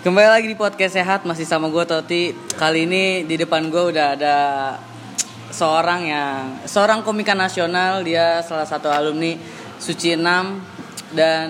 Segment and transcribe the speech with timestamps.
[0.00, 2.32] Kembali lagi di podcast sehat masih sama gue Toti.
[2.56, 4.36] Kali ini di depan gue udah ada
[5.52, 8.00] seorang yang seorang komika nasional.
[8.00, 9.36] Dia salah satu alumni
[9.76, 11.48] Suci 6 dan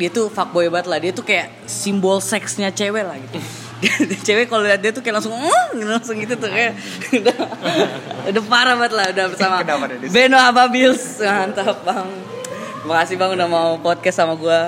[0.00, 0.98] dia tuh fuckboy banget lah.
[1.04, 3.36] Dia tuh kayak simbol seksnya cewek lah gitu.
[4.32, 6.72] cewek kalau lihat dia tuh kayak langsung "Mm," langsung gitu tuh kayak
[7.12, 7.36] udah,
[8.32, 9.60] udah parah banget lah udah bersama?
[10.08, 12.08] Beno Ababils mantap bang
[12.88, 14.60] makasih bang udah mau podcast sama gue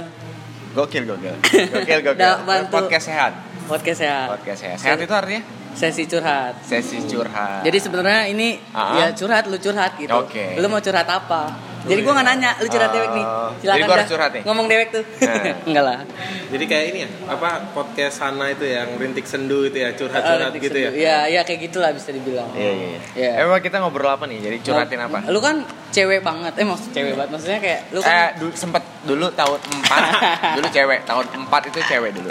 [0.75, 1.35] Gokil, gokil.
[1.71, 2.33] Gokil, gokil.
[2.43, 2.75] Bantu.
[2.75, 3.33] Podcast sehat.
[3.65, 4.77] podcast sehat Podcast sehat.
[4.77, 5.43] Sehat itu artinya
[5.75, 7.67] sesi curhat sesi curhat.
[7.67, 8.95] Jadi sebenarnya ini Ah.
[8.95, 10.15] ya curhat lu curhat gitu.
[10.15, 10.55] Oke.
[10.59, 11.74] Lu mau curhat apa?
[11.85, 12.95] Jadi gua nggak nanya, lu curhat Oh.
[12.95, 13.25] dewek nih.
[13.25, 14.11] Jadi Silakan gua harus dah.
[14.11, 14.43] curhat nih?
[14.43, 15.05] Ngomong dewek tuh.
[15.21, 15.45] Nah.
[15.69, 15.99] Enggak lah.
[16.45, 20.63] Jadi kayak ini ya, apa podcast sana itu yang rintik sendu itu ya, curhat-curhat Rintik
[20.65, 20.89] gitu ya.
[20.89, 21.01] sendu.
[21.01, 22.49] Iya, iya kayak gitulah bisa dibilang.
[22.53, 23.01] Iya, iya, iya.
[23.15, 23.31] Iya.
[23.43, 24.39] Emang kita ngobrol apa nih?
[24.41, 25.19] Jadi curhatin apa?
[25.27, 25.61] Lu kan
[25.91, 26.53] cewek banget.
[26.55, 27.31] Eh maksud cewek banget.
[27.31, 30.01] Maksudnya kayak lu Eh, kan dulu sempet dulu tahun 4
[30.57, 32.29] Dulu cewek, tahun 4 itu cewek dulu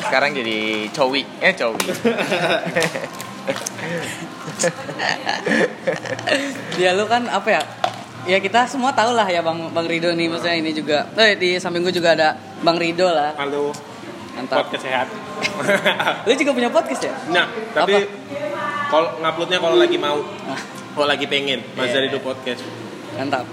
[0.00, 0.58] Sekarang jadi
[0.90, 1.86] cowi Eh, cowi
[6.76, 7.62] ya lu kan apa ya?
[8.26, 11.06] Ya kita semua tahu lah ya Bang Bang Rido nih maksudnya ini juga.
[11.14, 13.30] Eh di samping gua juga ada Bang Rido lah.
[13.38, 13.70] Halo,
[14.34, 14.66] Mantap.
[14.66, 15.06] podcast sehat.
[16.26, 17.14] Lu juga punya podcast ya?
[17.30, 18.02] nah, tapi
[18.86, 20.58] kalau nguploadnya kalau lagi mau, Ah,
[20.92, 22.02] kalau lagi pengen, Mas Iya.
[22.02, 22.62] Zarido podcast.
[23.14, 23.46] mantap.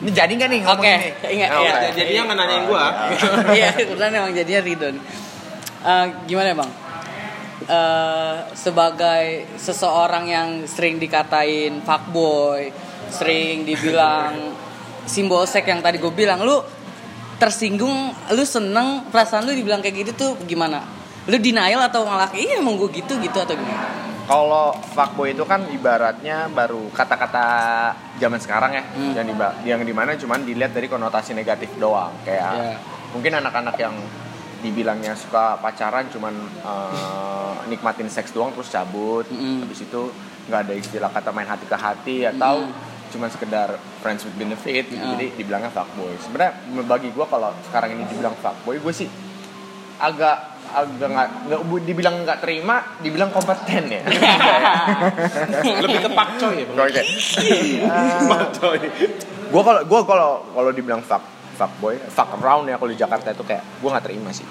[0.00, 1.08] Ini jadi gak nih Oke, ngomong ini?
[1.36, 1.72] ingat Oh, ya.
[1.76, 1.88] oke.
[1.92, 2.84] Jadi yang nggak nanyain gua.
[3.52, 4.96] Iya, kebetulan emang jadinya Ridon.
[5.82, 6.70] Eh, gimana ya, bang?
[7.62, 12.72] Eh, sebagai seseorang yang sering dikatain fuckboy,
[13.12, 14.56] sering dibilang
[15.04, 16.58] simbol seks yang tadi gue bilang, lu
[17.36, 20.82] tersinggung, lu seneng, perasaan lu dibilang kayak gitu tuh gimana?
[21.26, 23.86] Lu denial atau malah iya emang gue gitu gitu atau gimana?
[24.22, 27.46] Kalau fuckboy itu kan ibaratnya baru kata-kata
[28.16, 29.12] zaman sekarang ya, Hmm.
[29.12, 29.34] yang di
[29.66, 32.14] yang di mana cuman dilihat dari konotasi negatif doang.
[32.22, 32.74] Kayak Iya.
[33.12, 33.94] mungkin anak-anak yang
[34.62, 36.30] dibilangnya suka pacaran cuman
[36.62, 39.66] eh, nikmatin seks doang terus cabut, Mm-mm.
[39.66, 40.02] habis itu
[40.46, 42.91] nggak ada istilah kata main hati ke hati atau Mm-mm.
[43.12, 43.68] Cuman sekedar
[44.00, 44.96] friends with benefit, gitu.
[44.96, 45.12] Ya.
[45.12, 46.16] jadi dibilangnya fuckboy.
[46.18, 46.52] Sebenarnya
[46.82, 49.08] bagi gue kalau sekarang ini dibilang fuckboy, gue sih
[49.98, 50.36] agak
[50.72, 54.00] agak nggak nggak dibilang nggak terima dibilang kompeten ya
[55.84, 56.74] Lebih ke pakcoy ya, Bang.
[56.74, 57.06] Gue kayak,
[58.30, 58.78] Pakcoy.
[59.52, 61.20] gue kalau gue kalau kalau dibilang fuck
[61.52, 64.48] fuck boy fuck around ya kalau di Jakarta itu kayak gue nggak terima sih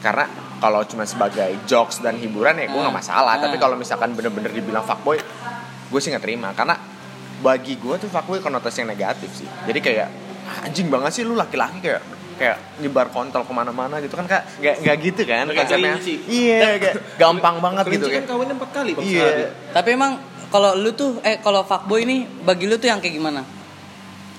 [0.00, 0.24] karena
[0.56, 2.96] kalau cuma sebagai jokes dan hiburan ya gue nggak Ah.
[2.96, 3.42] masalah Ah.
[3.44, 5.20] tapi kalau misalkan bener-bener dibilang fuck boy
[5.86, 6.80] gue sih nggak terima karena
[7.40, 10.08] bagi gue tuh fuck boy konotasi yang negatif sih jadi kayak
[10.42, 12.02] "Ah, anjing banget sih lu laki-laki kayak
[12.36, 15.92] kayak nyebar kontol ke mana-mana gitu kan kak nggak nggak gitu kan Kayak konsepnya
[16.26, 19.28] iya kayak gampang banget gitu kan kawinnya empat kali bang iya.
[19.70, 20.12] Tapi emang
[20.48, 23.44] kalau lu tuh, eh kalau fuckboy nih, bagi lu tuh yang kayak gimana?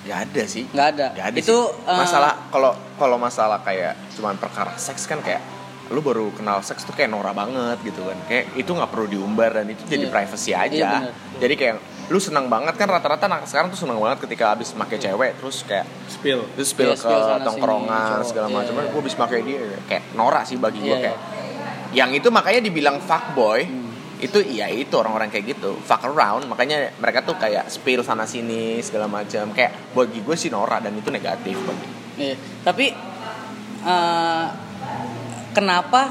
[0.01, 1.07] nggak ada sih Nggak ada.
[1.13, 1.85] Gak ada Itu sih.
[1.85, 5.39] eh, masalah kalau kalau masalah kayak cuman perkara seks kan kayak
[5.88, 9.53] lu baru kenal seks tuh kayak norak banget gitu kan kayak itu nggak perlu diumbar
[9.53, 10.09] dan itu jadi Iya.
[10.09, 11.13] privacy aja Iya, bener.
[11.38, 11.75] jadi kayak
[12.12, 15.64] lu senang banget kan rata-rata anak sekarang tuh senang banget ketika habis make cewek terus
[15.64, 16.44] kayak Spill.
[16.52, 18.58] terus spill Iya, ke spill tongkrongan sini, segala cowok.
[18.58, 18.92] macam Iya, iya.
[18.92, 21.18] gue habis make dia kayak norak sih bagi gue Iya, kayak
[21.92, 23.90] yang itu makanya dibilang fuckboy Hmm.
[24.20, 28.78] itu iya itu orang-orang kayak gitu fuck around makanya mereka tuh kayak spill sana sini
[28.80, 31.88] segala macam kayak bagi gue sih norak dan itu negatif bagi
[32.22, 32.36] Iya.
[32.62, 32.86] Tapi
[33.82, 34.46] eh,
[35.52, 36.02] kenapa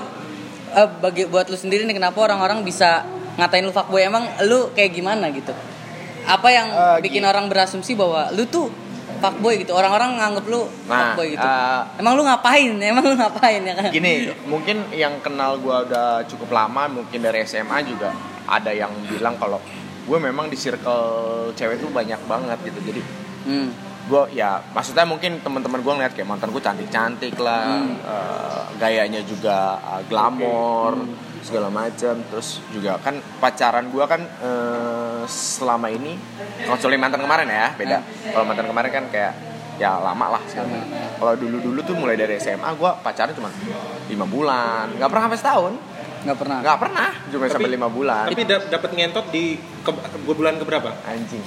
[0.72, 3.05] eh, bagi buat lu sendiri nih kenapa orang-orang bisa
[3.37, 5.55] ngatain lu fuckboy emang lu kayak gimana gitu?
[6.30, 8.70] Apa yang Eh, bikin orang berasumsi bahwa lu tuh
[9.18, 9.72] fuckboy gitu?
[9.72, 11.42] Orang-orang nganggep lu Nah, fuckboy gitu.
[11.42, 12.70] eh, emang lu ngapain?
[12.86, 13.91] Emang lu ngapain ya kan?
[13.91, 14.12] gini
[14.44, 18.14] mungkin yang kenal gue udah cukup lama mungkin dari SMA juga
[18.46, 19.58] ada yang bilang kalau
[20.00, 21.04] gue memang di circle
[21.52, 23.02] cewek tuh banyak banget gitu jadi
[23.40, 23.72] Hmm.
[24.04, 27.94] gue ya maksudnya mungkin teman-teman gue ngeliat kayak mantan gue cantik-cantik lah Hmm.
[27.96, 30.98] eh, gayanya juga eh, glamor
[31.42, 32.14] segala macam.
[32.30, 36.16] Terus juga kan pacaran gue kan eh, selama ini
[36.64, 37.98] kecuali mantan kemarin ya beda.
[38.32, 39.34] Kalau mantan kemarin kan kayak
[39.80, 40.76] ya lama lah segala
[41.16, 43.48] kalau dulu-dulu tuh mulai dari SMA gue pacaran cuma
[44.08, 44.92] lima bulan.
[44.96, 45.72] Nggak pernah sampai setahun
[46.20, 46.58] Nggak pernah.
[46.61, 50.55] nggak pernah cuma Tapi- sampai lima bulan Tapi dap- dapat ngentot di ke, ke bulan
[50.56, 50.93] keberapa?
[51.02, 51.40] anjing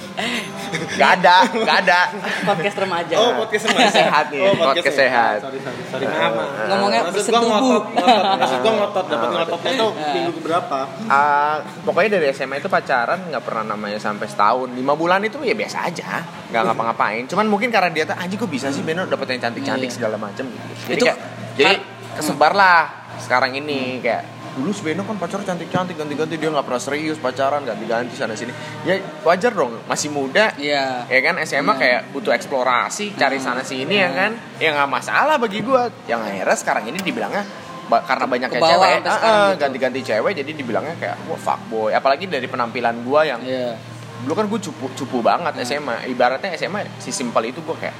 [0.92, 2.00] nggak ada nggak ada
[2.44, 3.14] Podcast remaja.
[3.16, 3.90] Oh, podcast remaja.
[3.90, 5.36] Sehat nih, podcast sehat.
[5.40, 6.04] Sorry, sorry, sorry.
[6.04, 6.66] Maaf, maaf.
[6.66, 7.48] Ngomongnya Maksud gua bersetubuh.
[7.48, 8.24] ngotot, ngotot.
[8.36, 10.78] Maksud gua ngotot, dapat ngototnya tuh minggu berapa?
[11.06, 15.54] Ah, pokoknya dari SMA itu pacaran nggak pernah namanya sampai setahun lima bulan itu ya
[15.54, 19.26] biasa aja nggak ngapa-ngapain cuman mungkin karena dia tuh anjing kok bisa sih Beno dapet
[19.28, 19.94] yang cantik-cantik Iya.
[19.94, 21.18] segala macam gitu jadi Itu kayak
[21.54, 21.74] jadi
[22.14, 22.80] kesebar lah
[23.16, 24.22] sekarang ini kayak
[24.54, 28.54] dulu si Beno kan pacaran cantik-cantik ganti-ganti dia nggak pernah serius pacaran ganti-ganti sana sini
[28.82, 31.04] ya wajar dong masih muda Iya.
[31.04, 31.74] ya kan SMA Iya.
[31.76, 36.54] kayak butuh eksplorasi cari sana sini ya kan ya nggak masalah bagi gua yang akhirnya
[36.54, 37.42] sekarang ini dibilangnya
[37.84, 39.60] ba- karena banyaknya bawah cewek sampai sekarang ah, gitu.
[39.60, 43.74] ganti-ganti cewek jadi dibilangnya kayak wah fuckboy apalagi dari penampilan gue yang Iya.
[44.22, 45.52] dulu kan gue cupu cupu banget.
[45.62, 47.92] SMA ibaratnya SMA si simpel itu gue kayak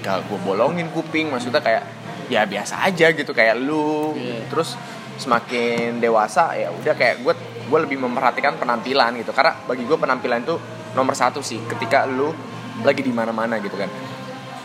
[0.00, 1.86] gak gue bolongin kuping maksudnya kayak
[2.26, 4.44] ya biasa aja gitu kayak lu Iya.
[4.46, 4.76] terus
[5.18, 7.34] semakin dewasa ya udah kayak gue
[7.68, 9.34] gue lebih memperhatikan penampilan gitu.
[9.34, 10.56] Karena bagi gue penampilan itu
[10.94, 12.32] nomor satu sih ketika lu
[12.80, 13.90] lagi di mana mana gitu kan.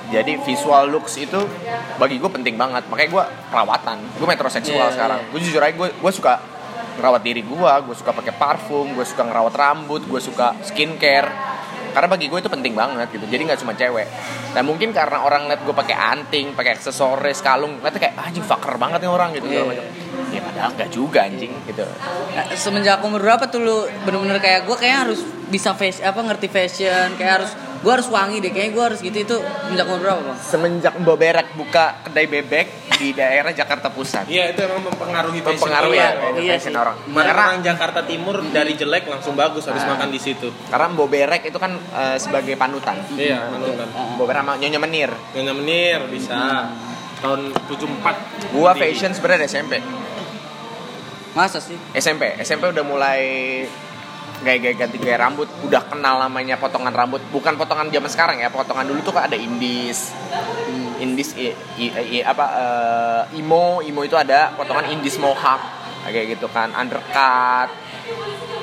[0.07, 1.41] Jadi visual looks itu
[1.97, 2.85] bagi gue penting banget.
[2.87, 3.97] Makanya gue perawatan.
[4.15, 5.19] Gue metroseksual Iya, sekarang.
[5.19, 5.29] iya.
[5.33, 6.33] gue jujur aja gue gue suka
[6.93, 11.25] ngerawat diri gue gue suka pakai parfum gue suka ngerawat rambut gue suka skincare
[11.93, 13.23] karena bagi gue itu penting banget gitu.
[13.23, 14.07] Jadi nggak cuma cewek.
[14.51, 18.41] Nah mungkin karena orang liat gue pakai anting pakai aksesoris kalung liatnya kayak "Ah, anjing
[18.41, 19.71] fucker banget nih orang gitu segala Iya.
[19.71, 19.85] macam.
[20.33, 21.85] ya padahal nggak juga anjing gitu.
[22.33, 26.49] Nah, semenjak umur berapa tuh lu bener-bener kayak gue kayak harus bisa fashion apa ngerti
[26.49, 27.51] fashion kayak harus
[27.83, 30.37] gue harus wangi deh kayak gue harus gitu itu semenjak umur berapa bang?
[30.39, 35.59] semenjak Mbak Berek buka kedai bebek di daerah Jakarta Pusat Iya itu emang mempengaruhi fashion
[35.59, 36.33] mempengaruhi ya orang.
[36.37, 36.79] Iya fashion sih.
[36.79, 39.91] orang karena orang Jakarta Timur dari jelek langsung bagus habis Ah.
[39.91, 40.47] makan di situ.
[40.65, 43.87] karena Mbak Berek itu kan eh, sebagai panutan Iya, panutan.
[43.91, 46.39] Mbak Berek sama Nyonya Menir Nyonya Menir bisa.
[47.19, 48.15] Tahun 74.
[48.51, 49.83] gua fashion sebenarnya SMP
[51.33, 51.75] Masa sih?
[51.91, 53.21] SMP SMP udah mulai
[54.43, 57.23] gaya-gaya ganti gaya rambut udah kenal namanya potongan rambut.
[57.31, 60.11] Bukan potongan zaman sekarang ya potongan dulu tuh ada indis
[60.99, 65.81] indis i, i- i- apa eh, imo imo itu ada potongan indis mohawk.
[66.03, 67.71] Kayak gitu kan undercut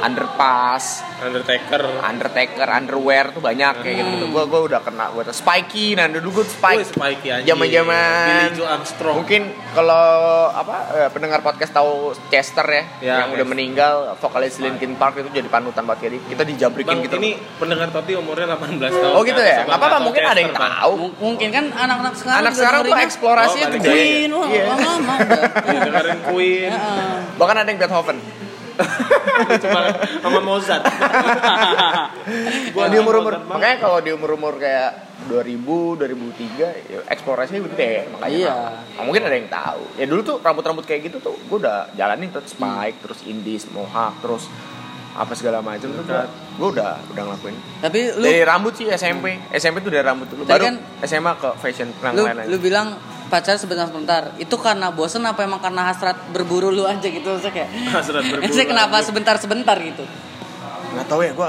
[0.00, 1.84] underpass Undertaker.
[2.00, 4.26] undertaker underwear tuh banyak kayak gitu, gitu.
[4.30, 7.44] gua gua udah kena gua tuh spiky nah dulu gua spike Wih, Spikey aja.
[7.44, 9.16] Zaman-zaman- Billy Joe Armstrong.
[9.20, 10.06] Mungkin kalau
[10.48, 11.92] apa eh, pendengar podcast tahu
[12.26, 13.44] Chester ya, Ya, yang udah Chester.
[13.46, 17.16] meninggal vokalis Linkin Park itu jadi panutan buat jadi kita dijabrikin Bang, gitu.
[17.18, 19.12] ini pendengar Toti umurnya 18 tahun.
[19.12, 19.56] oh gitu ya?
[19.58, 20.92] Sobat Nggak apa-apa, mungkin ada yang Chester, tahu.
[20.96, 23.76] M- mungkin kan anak-anak sekarang Anak sekarang tuh eksplorasinya Oh.
[23.82, 25.42] Queen, wah, lama-lama udah.
[25.66, 26.70] Iya, dengerin Queen.
[26.70, 27.12] Heeh.
[27.36, 28.18] Bahkan ada yang Beethoven.
[29.58, 29.80] Cuma
[30.20, 30.84] sama Mozart.
[32.74, 38.56] Gua di umur-umur makanya kalau di umur-umur kayak 2000, 2003 ya eksplorasinya gede makanya Iya.
[38.96, 39.82] nggak mungkin ada yang tahu.
[39.94, 44.16] Ya dulu tuh rambut-rambut kayak gitu tuh gue udah jalanin tuh spike, terus indis, mohawk,
[44.20, 44.48] terus
[45.10, 47.56] apa segala macam tuh gue udah udah ngelakuin.
[47.80, 51.50] Tapi lu dari rambut sih SMP SMP tuh dari rambut dulu baru kan- SMA ke
[51.58, 52.94] fashion lu, lu bilang
[53.30, 57.70] pacar sebentar-sebentar itu karena bosen apa emang karena hasrat berburu lu aja gitu saya kayak
[57.88, 59.06] Hasrat berburu saya kenapa aja.
[59.06, 60.02] sebentar-sebentar gitu
[60.90, 61.48] nggak tahu ya gue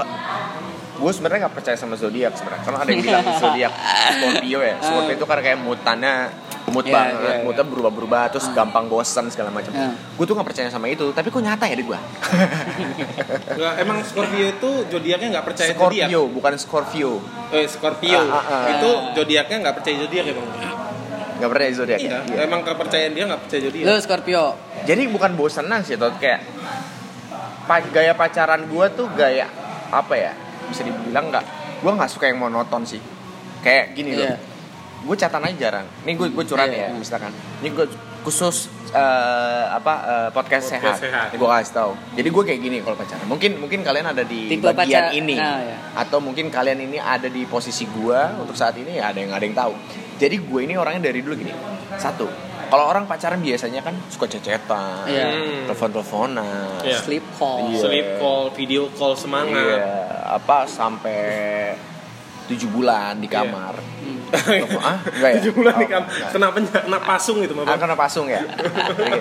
[0.94, 3.72] gue sebenarnya nggak percaya sama zodiak sebenarnya karena ada yang bilang zodiak
[4.14, 6.14] Scorpio ya Scorpio itu karena kayak mutannya
[6.64, 7.36] mood Iya, banget iya.
[7.42, 9.92] moodnya berubah-berubah terus gampang bosan segala macam Iya.
[9.92, 11.98] gue tuh nggak percaya sama itu tapi kok nyata ya di gue
[13.82, 16.06] emang Scorpio itu zodiaknya nggak percaya zodiak.
[16.06, 17.12] Scorpio bukan Scorpio
[17.50, 18.16] Eh, Scorpio.
[18.16, 18.64] Ah, ah, ah.
[18.72, 20.48] Itu zodiaknya nggak percaya zodiak ya, Bang?
[21.42, 22.38] Nggak percaya zodiak Iya, Iya.
[22.44, 23.84] emang kepercayaan dia nggak percaya zodiak.
[23.84, 24.44] lu Scorpio
[24.84, 26.40] jadi bukan bosenan sih tuh kayak
[27.64, 29.46] pa- gaya pacaran gue tuh gaya
[29.88, 30.32] apa ya
[30.66, 31.44] bisa dibilang nggak
[31.78, 33.02] gue nggak suka yang monoton sih
[33.60, 34.36] kayak gini loh Iya.
[35.02, 36.94] gue catatan aja jarang nih gue gue curhat Iya, ya iya.
[36.94, 37.86] misalkan ini gue
[38.22, 41.28] khusus eh, apa eh, podcast, Podcast sehat, sehat.
[41.32, 44.62] gue kasih tahu jadi gue kayak gini kalau pacaran mungkin mungkin kalian ada di Tipe
[44.64, 45.76] bagian pacar- ini nah, iya.
[45.96, 49.42] atau mungkin kalian ini ada di posisi gue untuk saat ini ya ada yang ada
[49.42, 49.74] yang tahu
[50.22, 51.50] jadi gue ini orangnya dari dulu gini
[51.92, 52.30] satu
[52.70, 55.26] kalau orang pacaran biasanya kan suka cecetan Iya.
[55.28, 55.62] Hmm.
[55.66, 56.98] telepon-teleponan Iya.
[57.02, 57.80] sleep call Iya.
[57.82, 59.58] Sleep call, video call semangat.
[59.58, 59.90] Iya,
[60.32, 61.20] apa sampai
[62.44, 63.36] tujuh bulan di Iya.
[63.38, 63.74] kamar.
[63.78, 64.18] Hmm.
[64.32, 65.36] Telepon- ah, enggak ya?
[65.38, 66.30] Tujuh bulan Oh, kan enggak.
[66.32, 66.46] kena
[66.80, 68.40] kena pasung gitu mah Ah, karena pasung ya.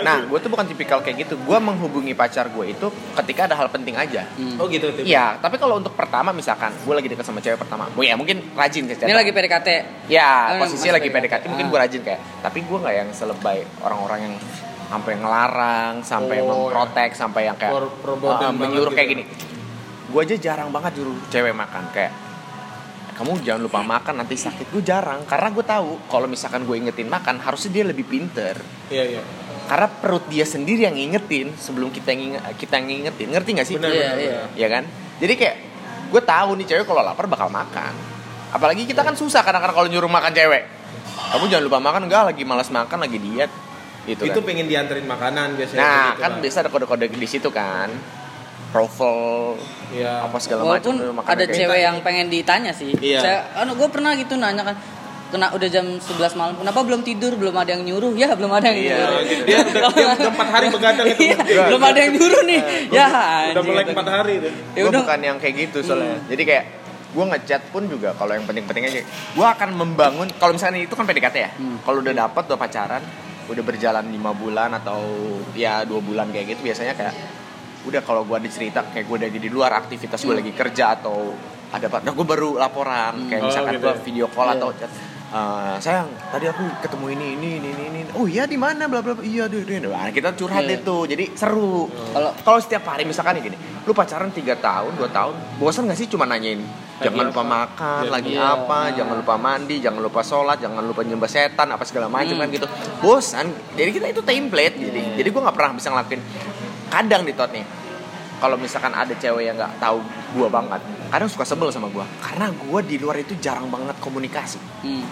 [0.00, 1.34] Nah, gue tuh bukan tipikal kayak gitu.
[1.38, 4.24] Gue menghubungi pacar gue itu ketika ada hal penting aja.
[4.34, 4.56] Hmm.
[4.56, 4.88] Oh gitu.
[4.98, 8.86] Iya, tapi kalau untuk pertama misalkan gue lagi deket sama cewek pertama, ya mungkin rajin
[8.86, 8.96] sih.
[8.98, 9.68] ini lagi PDKT
[10.08, 11.34] Ya, Oh, posisinya masih lagi PDKT.
[11.38, 11.70] PDKT mungkin Ah.
[11.70, 12.20] gue rajin kayak.
[12.40, 14.34] Tapi gue nggak yang selebay orang-orang yang
[14.88, 17.84] sampai ngelarang, sampai Oh, memprotek, sampai yang kayak uh,
[18.50, 19.20] menyuruh banget kayak gitu.
[19.20, 19.24] gini.
[20.08, 22.12] Gue aja jarang banget nyuruh cewek makan kayak
[23.18, 27.06] kamu jangan lupa makan nanti sakit gue jarang karena gue tahu kalau misalkan gue ingetin
[27.06, 28.54] makan harusnya dia lebih pinter
[28.88, 29.22] Iya, iya.
[29.66, 33.66] karena perut dia sendiri yang ngingetin sebelum kita yang inge- kita yang ngingetin ngerti gak
[33.66, 34.30] sih Benar, Iya, benar, iya.
[34.30, 34.48] benar.
[34.54, 34.84] ya kan
[35.18, 35.56] jadi kayak
[36.08, 37.92] gue tahu nih cewek kalau lapar bakal makan
[38.48, 40.62] apalagi kita kan susah kadang-kadang kalau nyuruh makan cewek
[41.28, 43.50] kamu jangan lupa makan enggak lagi malas makan lagi diet
[44.06, 44.46] gitu Itu kan.
[44.46, 45.78] pengen dianterin makanan biasanya.
[45.78, 46.40] nah gitu, kan Bang.
[46.40, 47.92] biasa ada kode-kode di situ kan
[48.70, 49.56] Rovel
[49.88, 50.20] Iya.
[50.22, 51.86] apa segala macam walaupun makanan ada cewek gitu.
[51.86, 53.18] yang pengen ditanya sih Iya.
[53.18, 54.76] saya anu gue pernah gitu nanya kan
[55.28, 58.66] kena udah jam 11 malam kenapa belum tidur belum ada yang nyuruh ya belum ada
[58.66, 59.42] yang Iya, nyuruh gitu.
[59.44, 61.20] Dia udah- dia udah empat hari begadang itu.
[61.22, 62.60] Iya, belum ada yang nyuruh nih
[62.90, 63.06] ya
[63.50, 64.52] Udah mulai empat hari tuh.
[64.72, 66.64] ya udah bukan yang kayak gitu soalnya jadi kayak
[67.08, 71.04] gue ngechat pun juga kalau yang penting-penting aja gue akan membangun kalau misalnya itu kan
[71.04, 71.80] PDKT ya Hmm.
[71.82, 73.00] kalau udah dapet udah pacaran
[73.48, 75.00] udah berjalan lima bulan atau
[75.54, 77.16] ya dua bulan kayak gitu biasanya kayak
[77.88, 81.32] udah kalau gue ada cerita kayak gue lagi di luar aktivitas gue lagi kerja atau
[81.68, 84.00] ada apa nah gue baru laporan kayak Oh, misalkan gitu gue ya.
[84.02, 84.54] video call Iya.
[84.54, 84.90] atau chat
[85.28, 88.00] "Eh, sayang tadi aku ketemu ini ini ini ini, ini.
[88.12, 89.76] oh iya di mana bla bla iya di, di.
[89.78, 90.80] Nah, kita curhat Iya.
[90.80, 93.52] itu jadi seru Kalau- kalau setiap hari misalkan gini
[93.84, 96.64] lu pacaran tiga tahun dua tahun bosan gak sih cuma nanyain
[96.98, 98.10] jangan lupa makan Iya.
[98.10, 98.56] lagi Iya.
[98.56, 98.96] apa Nah.
[98.96, 102.42] jangan lupa mandi jangan lupa sholat jangan lupa nyembah setan apa segala macam Hmm.
[102.42, 102.66] kan gitu
[102.98, 105.14] bosan jadi kita itu template jadi Iya.
[105.14, 106.20] jadi gue nggak pernah bisa ngelakuin
[106.88, 107.64] kadang di tot nih
[108.38, 109.98] kalau misalkan ada cewek yang nggak tahu
[110.34, 110.78] gue banget
[111.10, 114.60] kadang suka sebel sama gue karena gue di luar itu jarang banget komunikasi.
[114.84, 115.04] Hmm.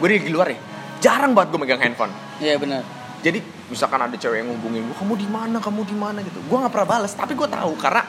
[0.00, 0.58] gue di luar ya
[0.98, 2.10] jarang banget gue megang handphone.
[2.38, 2.82] Iya benar.
[3.22, 3.38] jadi
[3.70, 6.18] misalkan ada cewek yang ngubungin gue kamu di mana kamu di mana?
[6.20, 6.42] gitu.
[6.42, 7.78] Gue nggak pernah balas tapi gue tahu.
[7.78, 8.02] Karena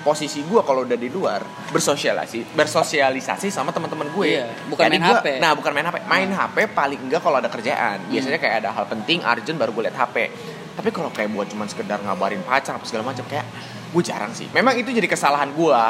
[0.00, 1.42] posisi gue kalau udah di luar
[1.74, 4.26] bersosialisasi bersosialisasi sama teman-teman gue.
[4.30, 5.28] Iya, bukan Jadi main gua- HP.
[5.42, 7.98] nah bukan main HP main HP paling enggak kalau ada kerjaan.
[8.06, 10.16] Biasanya kayak ada hal penting urgent baru gue liat HP
[10.80, 13.44] tapi kalau kayak buat cuman sekedar ngabarin pacar apa segala macam kayak
[13.86, 15.80] gue jarang sih memang itu jadi kesalahan gue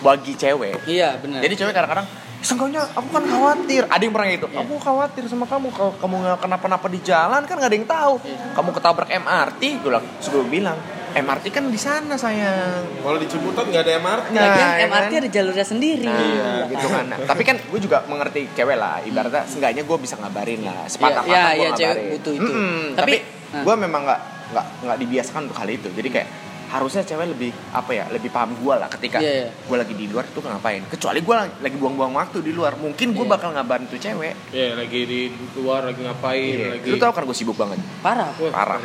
[0.00, 1.40] bagi cewek Iya benar.
[1.40, 2.04] jadi cewek kadang-kadang
[2.40, 4.60] Seenggaknya aku kan khawatir Ada yang pernah gitu Iya.
[4.60, 8.14] Aku khawatir sama kamu Kalau kamu nggak kenapa-napa di jalan Kan nggak ada yang tahu
[8.20, 8.52] Iya.
[8.52, 10.76] Kamu ketabrak MRT Gue bilang gue bilang
[11.14, 14.26] MRT kan di sana sayang Kalau di Ciputat nggak ada MRT.
[14.30, 15.20] Nah, Lagian ya MRT kan?
[15.22, 16.04] ada jalurnya sendiri.
[16.04, 16.50] Nah, Iya.
[16.68, 17.04] gitu kan.
[17.06, 18.98] Nah, tapi kan gue juga mengerti cewek lah.
[19.00, 20.84] Ibaratnya seenggaknya gue bisa ngabarin lah.
[20.84, 22.12] Sepatah-patah Iya, gue iya, cewek ngabarin.
[22.12, 22.44] butuh itu.
[22.44, 23.14] Mm-mm, Tapi- tapi
[23.48, 23.62] nah.
[23.62, 24.20] gue memang nggak
[24.54, 25.90] nggak nggak dibiasakan untuk hal itu.
[25.90, 26.28] Jadi kayak
[26.64, 29.48] harusnya cewek lebih apa ya lebih paham gue lah ketika Iya, iya.
[29.52, 33.22] gue lagi di luar itu ngapain kecuali gue lagi buang-buang waktu di luar mungkin gue
[33.22, 33.30] Iya.
[33.30, 35.20] bakal ngabarin tuh cewek Iya, lagi di
[35.54, 36.68] luar lagi ngapain, Iya.
[36.74, 36.88] lagi.
[36.90, 38.32] lu tau kan gue sibuk banget Parah.
[38.50, 38.80] Parah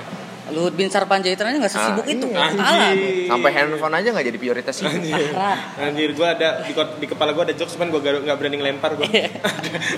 [0.52, 2.28] Luhut bin Sarpanjaitan aja nggak sesibuk Ah, itu.
[2.28, 2.42] iya.
[2.42, 3.28] Anjir.
[3.28, 5.58] sampai handphone aja nggak jadi prioritas sih Parah.
[5.80, 9.06] Anjir, gue ada di, di kepala gue ada jokes, cuman gue nggak berani ngelempar gue.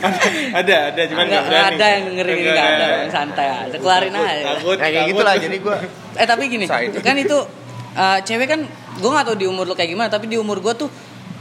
[0.01, 0.21] ada,
[0.53, 1.73] ada, ada, cuman Nggak nggak berani.
[1.73, 3.75] ada yang dengerin ini nggak ada, yang santai aja.
[3.75, 4.43] Keluarin Takut, aja.
[4.51, 5.09] Takut, nah kayak takut.
[5.09, 5.75] gitulah jadi gue
[6.13, 6.65] Eh tapi gini,
[6.99, 7.37] kan itu
[7.93, 8.59] eh, cewek kan
[8.93, 10.89] gue nggak tahu di umur lo kayak gimana, tapi di umur gue tuh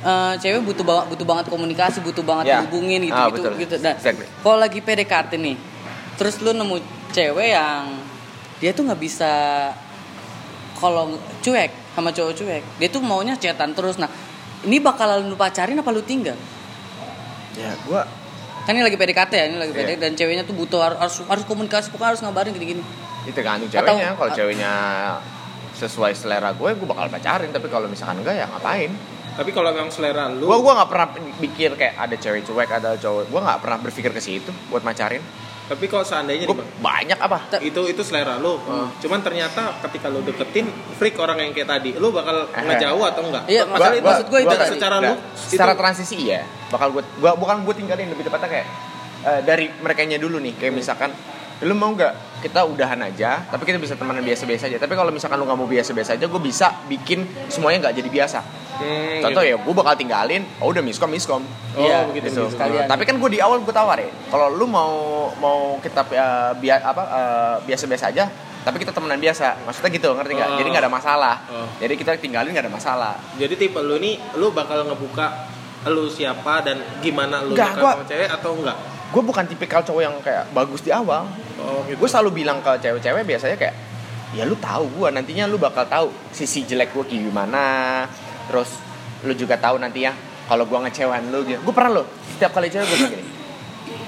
[0.00, 2.56] eh, cewek butuh banget butuh banget komunikasi, butuh banget Ya.
[2.58, 3.52] dihubungin gitu Ah, gitu betul.
[3.58, 3.74] gitu.
[3.76, 4.26] Dan Exactly.
[4.40, 5.56] kalau lagi PDKT nih,
[6.14, 6.76] terus lu nemu
[7.10, 7.84] cewek yang
[8.60, 9.32] dia tuh nggak bisa
[10.76, 13.96] kalau cuek sama cowok cuek, dia tuh maunya chatan terus.
[13.96, 14.08] Nah,
[14.62, 16.36] ini bakalan lu pacarin apa lu tinggal?
[17.52, 18.02] ya gue
[18.60, 19.80] Kan ini lagi PDKT ya, ini lagi Iya.
[19.82, 22.84] PDKT dan ceweknya tuh butuh harus harus, komunikasi, pokoknya harus ngabarin gini-gini.
[23.20, 24.72] itu tergantung Atau- ceweknya kalau ceweknya
[25.72, 28.92] sesuai selera gue gue bakal pacarin tapi kalau misalkan enggak ya ngapain
[29.30, 32.96] Tapi kalau memang selera lu, gue gua nggak pernah pikir kayak ada cewek cuek ada
[32.96, 35.20] cowok gue nggak pernah berpikir ke situ buat macarin
[35.70, 38.58] tapi kalau seandainya gue nih, Bang, banyak apa itu itu selera lu.
[38.98, 40.66] Cuman ternyata ketika lu deketin
[40.98, 42.58] freak orang yang kayak tadi, lu bakal Eh.
[42.60, 43.46] ngejauh atau enggak?
[43.46, 44.70] Iya, Maksud- maksud- maksud gua itu tadi.
[44.74, 48.66] secara lu secara itu- transisi iya bakal gue gua bukan gue tinggalin lebih tepatnya kayak
[49.20, 51.14] eh, dari mereka dulu nih kayak misalkan
[51.60, 55.36] lu mau nggak kita udahan aja tapi kita bisa temenan biasa-biasa aja tapi kalau misalkan
[55.36, 58.40] lu nggak mau biasa-biasa aja gue bisa bikin semuanya nggak jadi biasa
[58.80, 59.52] Hmm, contoh gitu.
[59.52, 62.40] ya gue bakal tinggalin oh udah miskom miskom Oh, Iya, begitu, gitu.
[62.42, 62.56] begitu.
[62.56, 62.88] sekalian.
[62.88, 64.90] Tapi kan gue di awal gue tawarin, kalau lu mau
[65.36, 68.24] mau kita uh, bia, apa uh, biasa-biasa aja,
[68.60, 69.54] tapi kita temenan biasa.
[69.62, 70.48] Maksudnya gitu, ngerti nggak?
[70.48, 70.56] Oh.
[70.56, 71.34] Jadi nggak ada masalah.
[71.46, 71.68] Oh.
[71.76, 73.14] Jadi kita tinggalin nggak ada masalah.
[73.36, 75.46] Jadi tipe lu nih, lu bakal ngebuka
[75.86, 78.76] lu siapa dan gimana lu Enggak, dekat gua- sama cewek atau enggak?
[79.10, 81.26] Gue bukan tipikal cowok yang kayak bagus di awal.
[81.58, 81.98] Oh, gitu.
[81.98, 83.74] Gue selalu bilang ke cewek-cewek biasanya kayak,
[84.34, 87.64] ya lu tahu gue nantinya lu bakal tahu sisi jelek gue kayak gimana.
[88.46, 88.78] Terus
[89.26, 90.14] lu juga tahu nanti ya
[90.46, 91.58] kalau gue ngecewain lu gitu.
[91.62, 92.02] Gue pernah lo
[92.38, 93.24] setiap kali cewek gue bilang gini.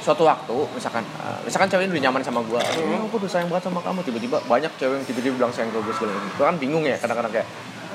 [0.02, 3.50] Suatu waktu misalkan uh, misalkan cewek ini udah nyaman sama gue, oh, aku udah sayang
[3.50, 4.02] banget sama kamu.
[4.06, 6.30] Tiba-tiba banyak cewek yang tiba-tiba bilang sayang ke gue segala macam.
[6.35, 7.49] Gue kan bingung ya kadang-kadang kayak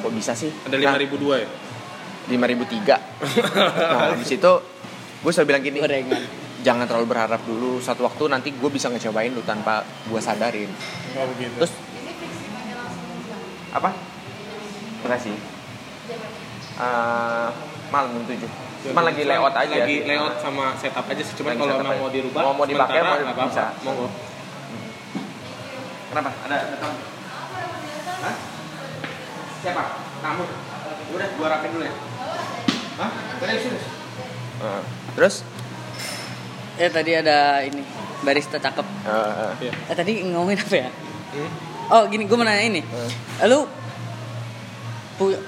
[0.03, 0.51] kok bisa sih?
[0.67, 1.49] Ada 5002 ya?
[2.27, 2.99] lima ribu tiga.
[3.87, 4.53] Nah habis itu
[5.23, 6.46] gue selalu bilang gini, Gorengan.
[6.65, 7.77] Jangan terlalu berharap dulu.
[7.77, 10.69] Satu waktu nanti gue bisa ngecewain lu tanpa gue sadarin.
[11.17, 11.53] Oh, begitu.
[11.57, 11.73] Terus
[13.73, 13.89] apa?
[15.05, 15.35] Makasih.
[16.77, 17.49] Uh,
[17.89, 18.51] malam jam tujuh.
[18.87, 19.73] Cuma lagi layout aja.
[19.83, 21.33] Lagi layout sama setup aja sih.
[21.35, 23.43] Cuman kalau memang mau dirubah, Mau- mau dipakai, mau apa-apa.
[23.49, 23.63] bisa.
[23.83, 24.07] Monggo.
[26.07, 26.29] Kenapa?
[26.47, 26.97] Ada ada tamu?
[28.23, 28.35] Hah?
[29.61, 29.83] Siapa?
[30.23, 30.43] Kamu?
[31.13, 31.93] Udah, gua rapin dulu ya.
[32.97, 33.11] Hah?
[33.41, 33.85] Terus terus.
[35.17, 35.35] terus?
[36.77, 37.81] Eh tadi ada ini
[38.22, 38.86] barista cakep.
[39.03, 39.72] Uh, Iya.
[39.89, 40.89] Eh tadi ngomongin apa ya?
[40.89, 41.51] Hmm?
[41.88, 42.81] Oh gini, gue mau nanya ini.
[43.48, 43.63] Lu
[45.15, 45.41] pu-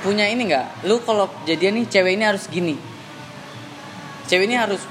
[0.00, 0.86] punya ini nggak?
[0.86, 2.76] Lu kalau jadian nih cewek ini harus gini.
[4.26, 4.82] Cewek ini harus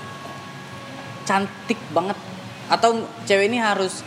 [1.26, 2.18] cantik banget
[2.66, 4.02] atau cewek ini harus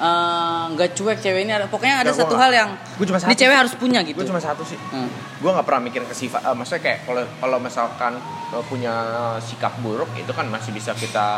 [0.00, 3.24] eh, nggak cuek cewek ini ada pokoknya ada gua satu hal yang Gua cuma ini
[3.26, 3.60] satu cewek sih.
[3.60, 4.16] harus punya gitu.
[4.16, 4.78] gue cuma satu sih.
[4.90, 5.08] Hmm.
[5.36, 8.12] gue nggak pernah mikir ke sifat eh, maksudnya kayak kalau kalau misalkan
[8.50, 8.94] eh, punya
[9.38, 11.28] sikap buruk itu kan masih bisa kita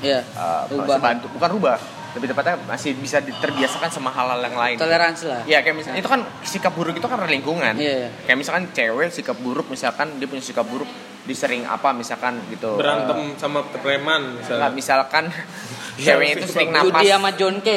[0.00, 0.22] Iya.
[0.22, 0.96] eh, Rubah.
[0.98, 1.76] bantu bukan rubah
[2.10, 5.42] lebih tepatnya masih bisa terbiasakan sama hal-hal yang lain Toleransi lah.
[5.46, 7.74] Ya kayak misalnya itu kan sikap buruk itu kan karena lingkungan.
[7.78, 8.10] Iya.
[8.26, 10.90] Kayak misalkan cewek sikap buruk misalkan dia punya sikap buruk
[11.22, 12.74] disering apa misalkan gitu.
[12.74, 15.24] berantem sama preman misalnya nggak misalkan
[16.00, 16.96] ceweknya itu sering napas.
[16.96, 17.68] Judi sama John K.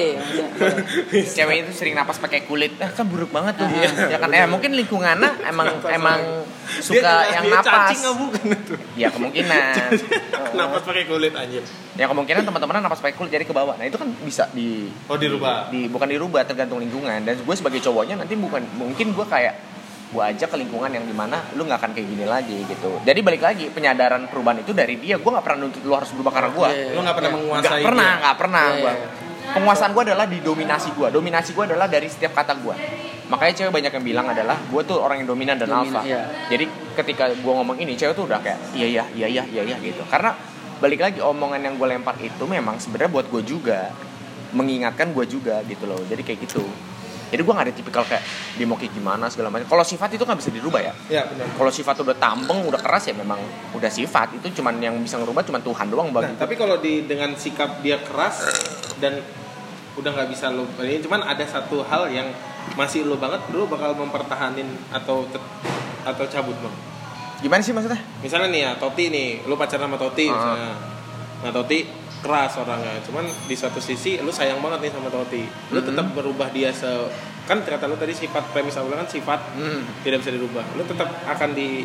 [1.35, 2.71] Cewek itu sering napas pakai kulit.
[2.77, 3.67] Eh, kan buruk banget tuh.
[4.07, 6.19] ya kan eh mungkin lingkungannya emang emang
[6.73, 7.67] suka Dia- yang dia napas.
[7.67, 9.73] cacing nggak bukan itu Ya kemungkinan.
[10.53, 13.75] napas pakai kulit anjir ya kemungkinan teman-teman napas pakai kulit jadi ke bawah.
[13.75, 17.83] Nah, itu kan bisa di oh dirubah di bukan dirubah tergantung lingkungan dan gue sebagai
[17.83, 19.53] cowoknya nanti bukan mungkin gue kayak
[20.13, 23.01] gue ajak ke lingkungan yang di mana lu nggak akan kayak gini lagi gitu.
[23.01, 25.17] Jadi balik lagi penyadaran perubahan itu dari dia.
[25.17, 28.09] Gue nggak pernah nuntut lu harus berubah karena gue lu nggak pernah nggak menguasai pernah
[28.09, 28.21] dia.
[28.21, 29.07] nggak pernah gue iya.
[29.57, 32.75] penguasaan gue adalah di dominasi gue dominasi gue adalah dari setiap kata gue
[33.31, 36.03] makanya cewek banyak yang bilang adalah gue tuh orang yang dominan dan alpha.
[36.03, 36.27] iya.
[36.51, 39.77] jadi ketika gue ngomong ini cewek tuh udah kayak iya iya iya iya iya iya
[39.81, 40.03] gitu.
[40.05, 40.35] Karena
[40.77, 43.89] balik lagi omongan yang gue lempar itu memang sebenarnya buat gue juga.
[44.53, 45.97] Mengingatkan gue juga gitu loh.
[46.05, 46.61] Jadi kayak gitu
[47.33, 48.21] jadi gue gak ada tipikal kayak
[48.53, 49.65] dia mau kayak gimana segala macam.
[49.65, 50.93] Kalau sifat itu nggak bisa dirubah ya?
[51.09, 51.25] Ya
[51.57, 53.41] kalau sifat udah tambeng udah keras ya memang
[53.73, 54.37] udah sifat.
[54.37, 57.81] Itu cuman yang bisa ngerubah cuman Tuhan doang Nah, bagi tapi kalau di dengan sikap
[57.81, 58.45] dia keras
[59.01, 59.17] dan
[59.97, 62.29] udah nggak bisa lo ini cuman ada satu hal yang
[62.73, 65.25] masih lo banget lo bakal mempertahanin atau
[66.05, 66.75] atau cabut bang?
[67.41, 67.97] Gimana sih maksudnya?
[68.21, 70.33] Misalnya nih ya Toti nih lu pacaran sama Toti Ah.
[70.37, 70.71] misalnya.
[71.43, 71.79] Nah Toti
[72.23, 75.85] keras orangnya cuman di suatu sisi lu sayang banget nih sama Toti lu Mhm.
[75.85, 76.87] tetap merubah dia se
[77.43, 79.83] kan ternyata lu tadi sifat premis awalnya kan sifat Hmm.
[80.01, 81.83] tidak bisa dirubah lu tetap akan di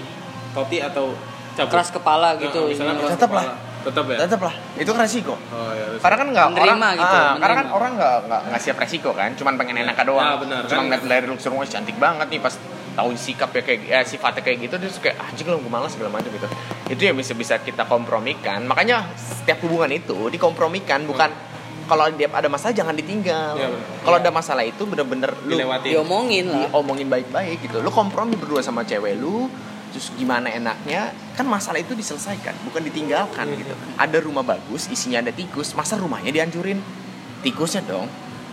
[0.49, 1.11] Toti atau
[1.53, 2.61] cabut Keras kepala Nah, gitu.
[2.65, 3.03] misalnya Ini.
[3.03, 3.45] keras Tetap kepala.
[3.45, 3.59] lah.
[3.79, 7.17] tetap ya tetap lah itu kan resiko oh ya karena kan nggak Menerima orang gitu,
[7.17, 10.61] ah, karena kan orang nggak nggak siap resiko kan cuman pengen enak doang Ya, benar,
[10.67, 10.99] cuma kan?
[10.99, 12.55] ngeliat dari rumah cantik banget nih pas
[12.99, 15.95] tahu sikap ya kayak ya, sifatnya kayak gitu dia suka kayak anjing lo gue malas
[15.95, 16.51] segala macam gitu.
[16.91, 18.67] Itu yang bisa bisa kita kompromikan.
[18.67, 21.31] Makanya setiap hubungan itu dikompromikan bukan
[21.87, 23.55] kalau dia ada masalah jangan ditinggal.
[23.55, 24.03] Iya, benar.
[24.03, 26.69] kalau ada masalah itu bener-bener lu dilewati Diomongin lah.
[26.69, 27.79] diomongin baik-baik gitu.
[27.79, 29.47] Lu kompromi berdua sama cewek lu
[29.89, 33.73] terus gimana enaknya kan masalah itu diselesaikan bukan ditinggalkan gitu.
[33.97, 36.77] ada rumah bagus isinya ada tikus masa rumahnya dihancurin?
[37.41, 38.05] Tikusnya dong.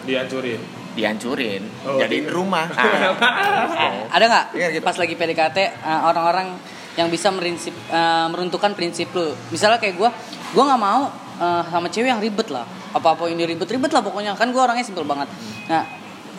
[0.08, 4.08] Dihancurin dihancurin Oh, jadiin di- rumah Ah.
[4.10, 4.84] Ada nggak Iya, gitu.
[4.84, 6.56] pas lagi PDKT uh, orang-orang
[6.96, 9.36] yang bisa merinsip, uh, meruntuhkan prinsip lu?
[9.52, 10.10] Misalnya kayak gue,
[10.56, 12.64] gue nggak mau uh, sama cewek yang ribet lah.
[12.96, 14.32] Apa-apa ini ribet-ribet lah pokoknya.
[14.34, 15.28] Kan gue orangnya simpel banget.
[15.68, 15.84] Nah,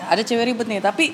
[0.09, 1.13] ada cewek ribet nih, tapi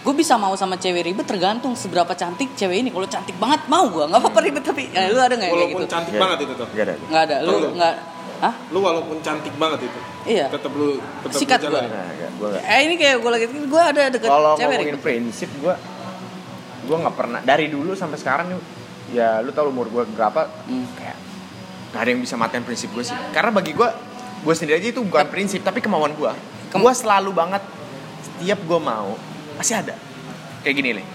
[0.00, 2.94] gue bisa mau sama cewek ribet tergantung seberapa cantik cewek ini.
[2.94, 4.86] Kalau cantik banget mau gue, nggak apa-apa ribet tapi.
[4.88, 5.90] Ya, lu ada nggak kayak walaupun gitu?
[5.90, 7.36] cantik Nggak banget itu tuh Gak ada Nggak ada.
[7.42, 7.94] Lu nggak?
[8.34, 8.54] Hah?
[8.70, 10.46] lu walaupun cantik banget itu Iya.
[10.48, 11.78] tetap lu tetap Sikat gua.
[11.78, 12.62] Nah, nggak, gua nggak.
[12.66, 15.04] Eh ini kayak gue lagi, gue ada deket kalau cewek ngomongin ribet.
[15.04, 15.74] prinsip gue
[16.82, 18.60] gue nggak pernah dari dulu sampai sekarang nih
[19.14, 20.84] ya lu tau umur gue berapa Hmm.
[20.94, 21.16] kayak
[21.90, 23.88] gak ada yang bisa matain prinsip gue sih karena bagi gue
[24.40, 26.32] gue sendiri aja itu bukan prinsip tapi kemauan gue
[26.68, 27.62] Kem- gue selalu banget
[28.22, 29.16] setiap gue mau
[29.54, 29.94] pasti ada
[30.60, 31.06] kayak gini nih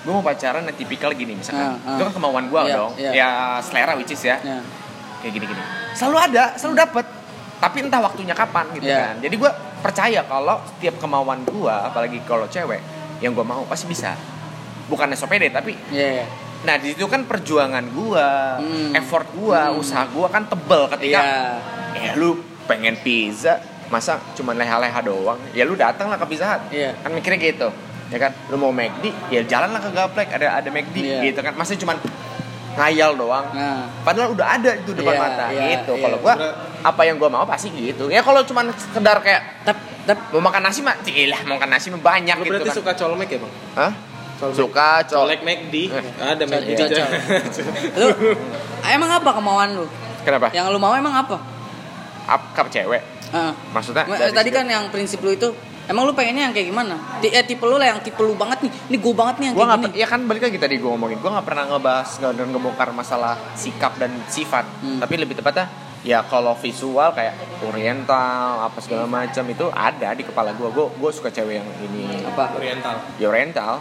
[0.00, 1.92] gue mau pacaran yang tipikal gini misalkan Ah, ah.
[1.92, 3.10] itu kan kemauan gue Iya, dong iya.
[3.10, 3.28] ya
[3.60, 4.60] selera which is ya Ya.
[5.18, 7.06] kayak gini gini selalu ada selalu dapet
[7.60, 8.98] tapi entah waktunya kapan gitu Iya.
[8.98, 12.80] kan jadi gue percaya kalau setiap kemauan gue apalagi kalau cewek
[13.20, 14.16] yang gue mau pasti bisa
[14.86, 16.24] bukannya so pede tapi Iya.
[16.60, 18.26] nah di situ kan perjuangan gue
[18.58, 18.90] Hmm.
[18.94, 19.76] effort gue Hmm.
[19.76, 21.40] usaha gue kan tebel ketika Iya.
[21.94, 26.62] eh lu pengen pizza masa cuma leha-leha doang ya lu datang lah ke pizza Hut
[26.70, 26.96] Iya.
[26.96, 27.68] kan mikirnya gitu
[28.08, 31.18] ya kan lu mau McD ya jalan lah ke Gaplek ada ada McD Iya.
[31.26, 31.94] gitu kan masa cuma
[32.72, 33.90] ngayal doang Nah.
[34.00, 35.92] Padahal udah ada itu depan Iya, mata iya, gitu.
[35.92, 36.02] iya.
[36.02, 36.54] Kalau gua Berat.
[36.82, 38.08] Apa yang gua mau pasti gitu.
[38.08, 41.88] Ya kalau cuman sekedar kayak Tapi, tapi mau makan nasi mah, cilah mau makan nasi
[41.88, 42.76] mah banyak lu gitu berarti kan.
[42.76, 43.92] suka colmek ya bang Hah?
[44.36, 44.56] Colmek.
[44.56, 45.38] Suka colek colek.
[45.42, 46.04] McD Eh.
[46.18, 47.06] ada McD Cocok.
[48.00, 48.06] lu
[48.86, 49.84] emang apa kemauan lu?
[50.20, 50.48] Kenapa?
[50.50, 51.36] Yang lu mau emang apa?
[52.24, 53.02] Ap, kap cewek.
[53.30, 53.52] Heeh.
[53.70, 54.04] Maksudnya?
[54.04, 55.52] Ma- dari tadi kan yang prinsip lu itu
[55.86, 56.96] emang lu pengennya yang kayak gimana?
[57.18, 58.72] Ti- eh, tipe lu lah yang tipe lu banget nih.
[58.88, 60.00] Ini gue banget nih yang Gua kayak nggak gini.
[60.00, 63.34] ya kan balik lagi tadi gua ngomongin gua nggak pernah ngebahas nggak dan ngebongkar masalah
[63.52, 64.98] sikap dan sifat Hmm.
[64.98, 65.68] tapi lebih tepatnya
[66.00, 70.72] ya kalau visual kayak oriental apa segala macam itu ada di kepala gua.
[70.72, 72.24] Gua gua suka cewek yang ini.
[72.24, 72.56] Apa?
[72.56, 72.96] oriental.
[73.20, 73.74] Ya oriental.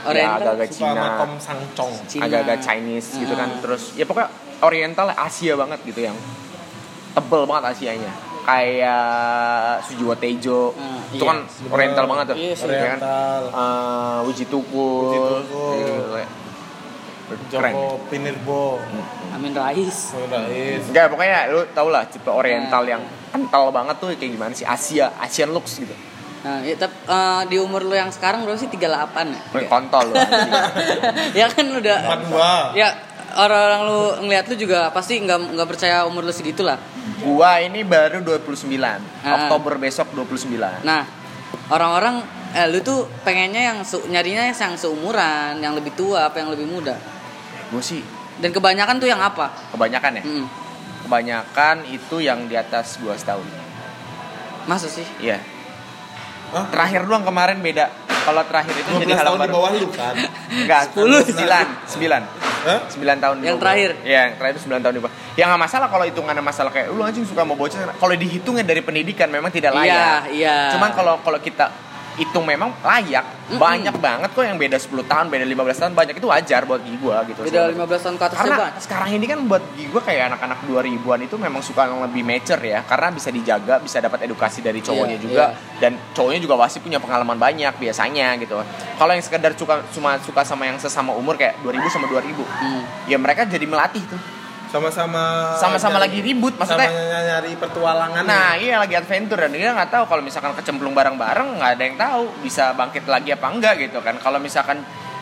[0.00, 0.16] Oriental?
[0.16, 0.96] ya agak-agak suka
[1.36, 1.60] sama
[2.08, 2.24] Cina.
[2.24, 3.48] Agak-agak Chinese gitu kan.
[3.52, 3.60] Ah.
[3.60, 4.28] terus ya pokoknya
[4.60, 6.16] Oriental Asia banget gitu yang
[7.12, 8.12] tebel banget Asianya.
[8.40, 10.72] Kayak Sujiwo Tejo.
[10.72, 11.28] Ah, itu iya.
[11.28, 12.36] kan Oriental banget tuh.
[12.40, 12.68] Iya ya kan?
[12.72, 13.42] Oriental.
[13.52, 15.72] Eh, Wiji Tukul Wiji Tukul.
[15.76, 16.39] gitu,
[17.48, 18.78] Joko Pinirbo
[19.30, 20.12] Amin Rais.
[20.12, 24.66] Rais Enggak pokoknya lu tau lah tipe Oriental yang kental banget tuh kayak gimana sih
[24.66, 25.94] Asia Asian looks gitu
[26.40, 28.72] Nah, ya, tapi, eh, di umur lu yang sekarang berapa sih?
[28.72, 28.80] 38
[29.28, 29.68] ya?
[29.68, 30.16] Kontol lu
[31.44, 32.88] ya kan udah empat dua ya
[33.36, 36.80] orang-orang lu ngeliat lu juga pasti nggak nggak percaya umur lu segitu lah
[37.20, 38.64] Gua ini baru 29.
[38.80, 39.44] Ah.
[39.44, 40.56] Oktober besok 29.
[40.80, 41.04] Nah,
[41.68, 46.48] orang-orang eh, lu tuh pengennya yang se- nyarinya yang seumuran, yang lebih tua apa yang
[46.48, 46.96] lebih muda.
[47.70, 48.02] Gue sih
[48.36, 49.52] Dan kebanyakan tuh yang apa?
[49.70, 50.22] kebanyakan ya.
[50.22, 50.46] Mm,
[51.02, 53.44] Kebanyakan itu yang di atas gua setahun.
[54.62, 55.04] masa sih?
[55.18, 55.40] Iya.
[56.50, 56.66] Hah?
[56.68, 57.88] Terakhir doang kemarin beda.
[58.20, 59.54] Kalau terakhir itu 12 jadi hal tahun di baru.
[59.54, 60.14] bawah lu kan
[60.60, 61.34] Enggak, 10.
[61.40, 61.40] 9,
[61.96, 62.20] 9.
[62.60, 62.78] Hah?
[62.86, 63.60] 9 tahun di Yang bawah.
[63.60, 63.90] terakhir?
[64.02, 65.14] Iya, yang terakhir itu 9 tahun di bawah.
[65.32, 67.80] Ya nggak masalah kalau hitungannya masalah kayak lu anjing suka mau bocah.
[67.92, 69.88] Kalau dihitungnya dari pendidikan memang tidak layak.
[69.88, 70.56] Iya, iya.
[70.72, 71.70] Cuman kalau kalau kita
[72.20, 73.56] hitung memang layak, Mm-mm.
[73.56, 77.24] banyak banget kok yang beda 10 tahun, beda 15 tahun, banyak itu wajar buat gua
[77.24, 77.40] gitu.
[77.40, 78.66] Beda 15 tahun ke atas karena coba.
[78.76, 82.84] sekarang ini kan buat gua kayak anak-anak 2000-an itu memang suka yang lebih mature ya
[82.84, 85.80] karena bisa dijaga bisa dapat edukasi dari cowoknya Iya, juga iya.
[85.80, 88.60] dan cowoknya juga pasti punya pengalaman banyak biasanya gitu
[88.94, 92.84] kalau yang sekedar suka cuma suka sama yang sesama umur kayak 2000 sama 2000 Hmm.
[93.06, 94.20] ya mereka jadi melatih tuh
[94.70, 98.22] sama-sama Sama-sama lagi ribut, maksudnya- sama nyari petualangan.
[98.22, 101.96] Nah iya lagi adventure dan dia nggak tahu kalau misalkan kecemplung bareng-bareng nggak ada yang
[101.96, 104.14] tahu bisa bangkit lagi apa enggak gitu kan.
[104.16, 104.80] Kalau misalkan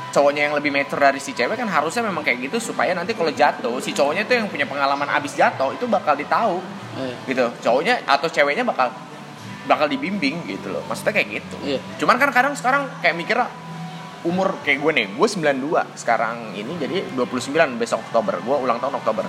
[0.08, 3.28] cowoknya yang lebih mature dari si cewek kan harusnya memang kayak gitu supaya nanti kalau
[3.28, 6.60] jatuh si cowoknya tuh yang punya pengalaman abis jatuh itu bakal ditahu
[6.94, 7.14] Iya.
[7.26, 7.44] gitu.
[7.62, 8.92] Cowoknya atau ceweknya bakal
[9.64, 10.80] bakal dibimbing gitu loh.
[10.84, 11.56] Maksudnya kayak gitu.
[11.62, 11.80] Iya.
[11.96, 13.48] cuman kan kadang sekarang kayak mikirnya
[14.26, 18.98] umur kayak gue nih gue 92 sekarang ini jadi 29 besok Oktober gue ulang tahun
[18.98, 19.24] Oktober.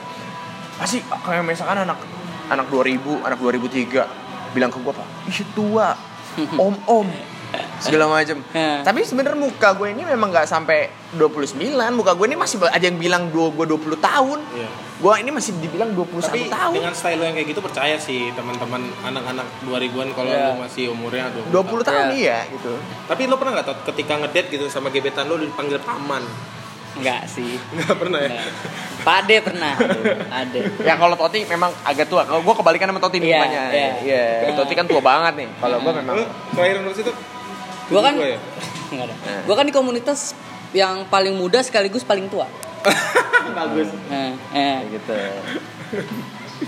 [0.79, 1.99] Pasti kayak misalkan anak
[2.49, 5.93] anak 2000 anak 2003 bilang ke gue pak ih tua.
[6.61, 7.07] Om om
[7.79, 8.81] segala macam Ya.
[8.81, 10.85] tapi sebenarnya muka gue ini memang nggak sampai
[11.15, 11.57] 29
[11.91, 14.69] muka gue ini masih ada yang bilang gue gue 20 tahun Iya.
[14.99, 18.29] gue ini masih dibilang 21 tapi tahun dengan style lo yang kayak gitu percaya sih
[18.31, 20.45] teman-teman anak-anak 2000-an kalau Iya.
[20.45, 22.39] lo masih umurnya 20, 20 tahun Iya.
[22.45, 22.73] iya gitu
[23.05, 26.21] Tapi lo pernah nggak ketika ngedate gitu sama gebetan lo dipanggil paman?
[26.89, 27.53] Enggak sih.
[27.71, 28.33] Nggak pernah ya?
[28.33, 28.49] Enggak.
[28.99, 29.73] Pade pernah.
[30.27, 30.59] Ada.
[30.81, 32.25] Ya kalau Toti memang agak tua.
[32.25, 33.63] Kalau gue kebalikan sama Toti nih Iya, mukanya.
[33.71, 33.89] iya.
[34.43, 34.51] Iya.
[34.53, 35.47] Toti kan tua banget nih.
[35.55, 36.91] Kalau gue memang Lo kelahiran lo
[37.89, 38.37] Gua kan ya?
[38.91, 39.13] Ada.
[39.13, 39.41] Nah.
[39.43, 40.33] Gua kan di komunitas
[40.71, 42.45] yang paling muda sekaligus paling tua.
[43.57, 43.89] Bagus.
[44.07, 44.77] Nah, eh.
[44.79, 45.17] kayak gitu.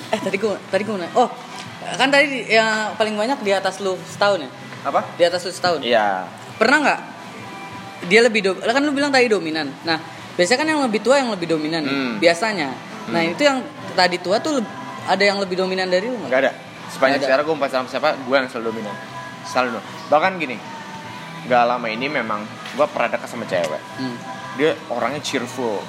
[0.10, 1.30] eh tadi gua tadi gua nanya- Oh,
[1.94, 4.50] kan tadi yang paling banyak di atas lu setahun ya?
[4.82, 5.06] Apa?
[5.14, 5.80] Di atas lu setahun.
[5.82, 6.26] Iya.
[6.58, 7.00] Pernah nggak
[8.02, 9.70] dia lebih do kan lu bilang tadi dominan.
[9.86, 10.02] Nah,
[10.34, 12.14] biasanya kan yang lebih tua yang lebih dominan nih, Hmm.
[12.18, 12.70] biasanya.
[13.10, 13.62] Nah, itu yang
[13.94, 14.58] tadi tua tuh
[15.06, 16.34] ada yang lebih dominan dari lu nggak?
[16.34, 16.52] Ada.
[16.90, 18.96] Sepanjang sejarah gue pacaran sama siapa, gue yang selalu dominan.
[19.48, 19.80] Selalu.
[20.10, 20.58] Bahkan gini,
[21.44, 23.82] gak lama ini memang gue pernah dekat sama cewek.
[23.98, 24.16] Hmm.
[24.56, 25.80] Dia orangnya cheerful,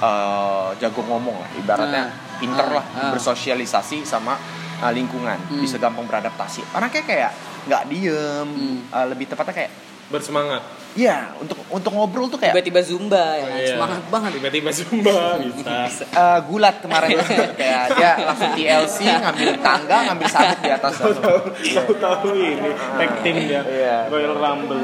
[0.00, 2.38] eh, jago ngomong lah, ibaratnya Ah.
[2.40, 3.10] pinter Ah, lah ah.
[3.12, 4.36] bersosialisasi sama
[4.80, 5.60] eh, lingkungan, Hmm.
[5.60, 6.64] bisa gampang beradaptasi.
[6.72, 7.32] Anaknya kayak
[7.68, 8.78] nggak diem, Hmm.
[8.88, 9.72] eh, lebih tepatnya kayak
[10.08, 10.58] Bersemangat.
[10.90, 13.68] Iya, untuk untuk ngobrol tuh kayak Tiba-tiba zumba ya, Iya.
[13.72, 14.30] semangat banget.
[14.36, 15.86] Tiba-tiba zumba bisa.
[16.02, 17.14] eh, gulat kemarin
[17.60, 23.62] kayak dia langsung TLC ngambil tangga ngambil sabuk di atas Tahu-tahu ini tag team dia.
[23.62, 23.96] Iya.
[24.08, 24.82] Royal Rumble.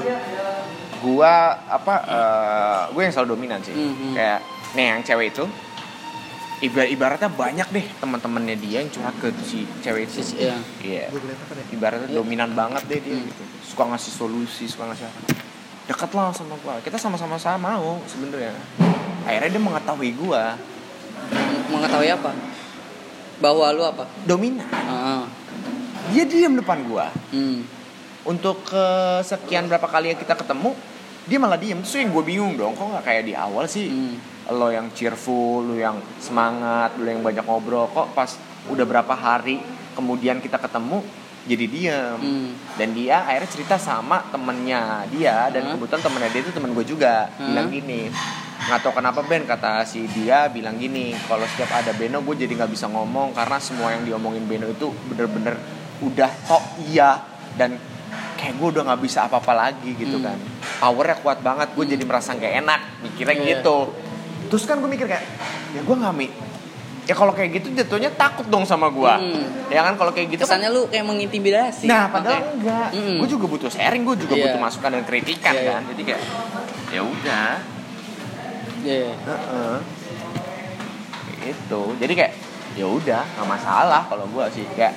[0.96, 4.14] gua apa eh, gue yang selalu dominan sih Mhm.
[4.14, 4.40] kayak
[4.72, 5.44] nih yang cewek itu
[6.58, 10.56] ibarat ibaratnya banyak deh teman-temannya dia yang curhat ke si cewek itu Sis- iya.
[10.80, 11.06] iya
[11.68, 15.20] ibaratnya dominan banget deh dia gitu suka ngasih solusi suka ngasih apa
[15.86, 18.52] deket lah sama gua kita sama-sama sama mau sebenarnya
[19.22, 20.54] akhirnya dia mengetahui gua
[21.66, 22.30] Mengetahui apa?
[23.36, 24.06] Bahwa lu apa?
[24.22, 25.22] dominan Heeh.
[26.08, 27.66] dia diam depan gua Hmm.
[28.22, 30.74] untuk kesekian berapa kali yang kita ketemu
[31.24, 34.14] dia malah diem terus yang gue bingung dong kok nggak kayak di awal sih Hmm.
[34.48, 38.30] lo yang cheerful lo yang semangat lo yang banyak ngobrol kok pas
[38.66, 39.58] udah berapa hari
[39.92, 41.02] kemudian kita ketemu
[41.46, 42.50] jadi diem Hmm.
[42.74, 45.70] dan dia akhirnya cerita sama temennya dia dan Hah?
[45.72, 47.46] kebetulan temennya dia itu temen gue juga Hah?
[47.46, 48.10] bilang gini
[48.58, 52.52] nggak tahu kenapa Ben kata si dia bilang gini kalau setiap ada Beno gue jadi
[52.56, 55.54] nggak bisa ngomong karena semua yang diomongin Beno itu bener-bener
[55.98, 57.20] udah tok iya
[57.54, 57.78] dan
[58.34, 60.26] kayak gue udah nggak bisa apa-apa lagi gitu Hmm.
[60.26, 60.38] kan
[60.78, 63.46] powernya kuat banget gue jadi merasa nggak enak mikirnya Iya.
[63.54, 63.76] gitu
[64.46, 65.24] terus kan gue mikir kayak
[65.70, 66.16] ya gue nggak
[67.06, 69.70] ya kalau kayak gitu jatuhnya takut dong sama gue Hmm.
[69.70, 71.86] ya kan kalau kayak gitu kan Kesannya lu kayak mengintimidasi.
[71.86, 72.50] Nah, padahal Oke.
[72.58, 72.88] enggak.
[72.92, 73.16] Mm.
[73.22, 74.44] Gue juga butuh sharing, gue juga Iya.
[74.50, 75.70] butuh masukan dan kritikan Iya, iya.
[75.70, 75.82] kan.
[75.86, 76.22] Jadi kayak
[76.90, 77.50] ya udah.
[78.82, 79.10] Iya.
[79.16, 79.76] Heeh.
[81.46, 81.82] Itu.
[81.96, 82.32] Jadi kayak
[82.74, 84.94] ya udah, nggak masalah kalau gue sih kayak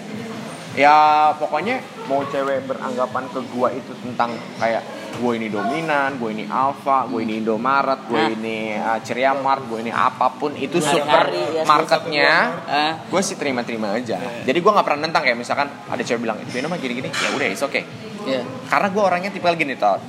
[0.78, 6.46] ya pokoknya mau cewek beranggapan ke gua itu tentang kayak gue ini dominan, gue ini
[6.48, 8.30] alpha, gue ini Indomaret, gue Nah.
[8.30, 12.32] ini uh, Ceria Mart, gue ini apa pun itu super hari, ya, marketnya
[12.64, 12.94] Ah.
[13.04, 14.16] gue sih terima-terima aja.
[14.48, 17.48] Jadi gue nggak pernah nentang kayak misalkan ada cewek bilang itu mah gini-gini, ya udah
[17.52, 17.84] it's okay.
[18.24, 18.46] Iya.
[18.72, 20.04] Karena gue orangnya tipe gini Todd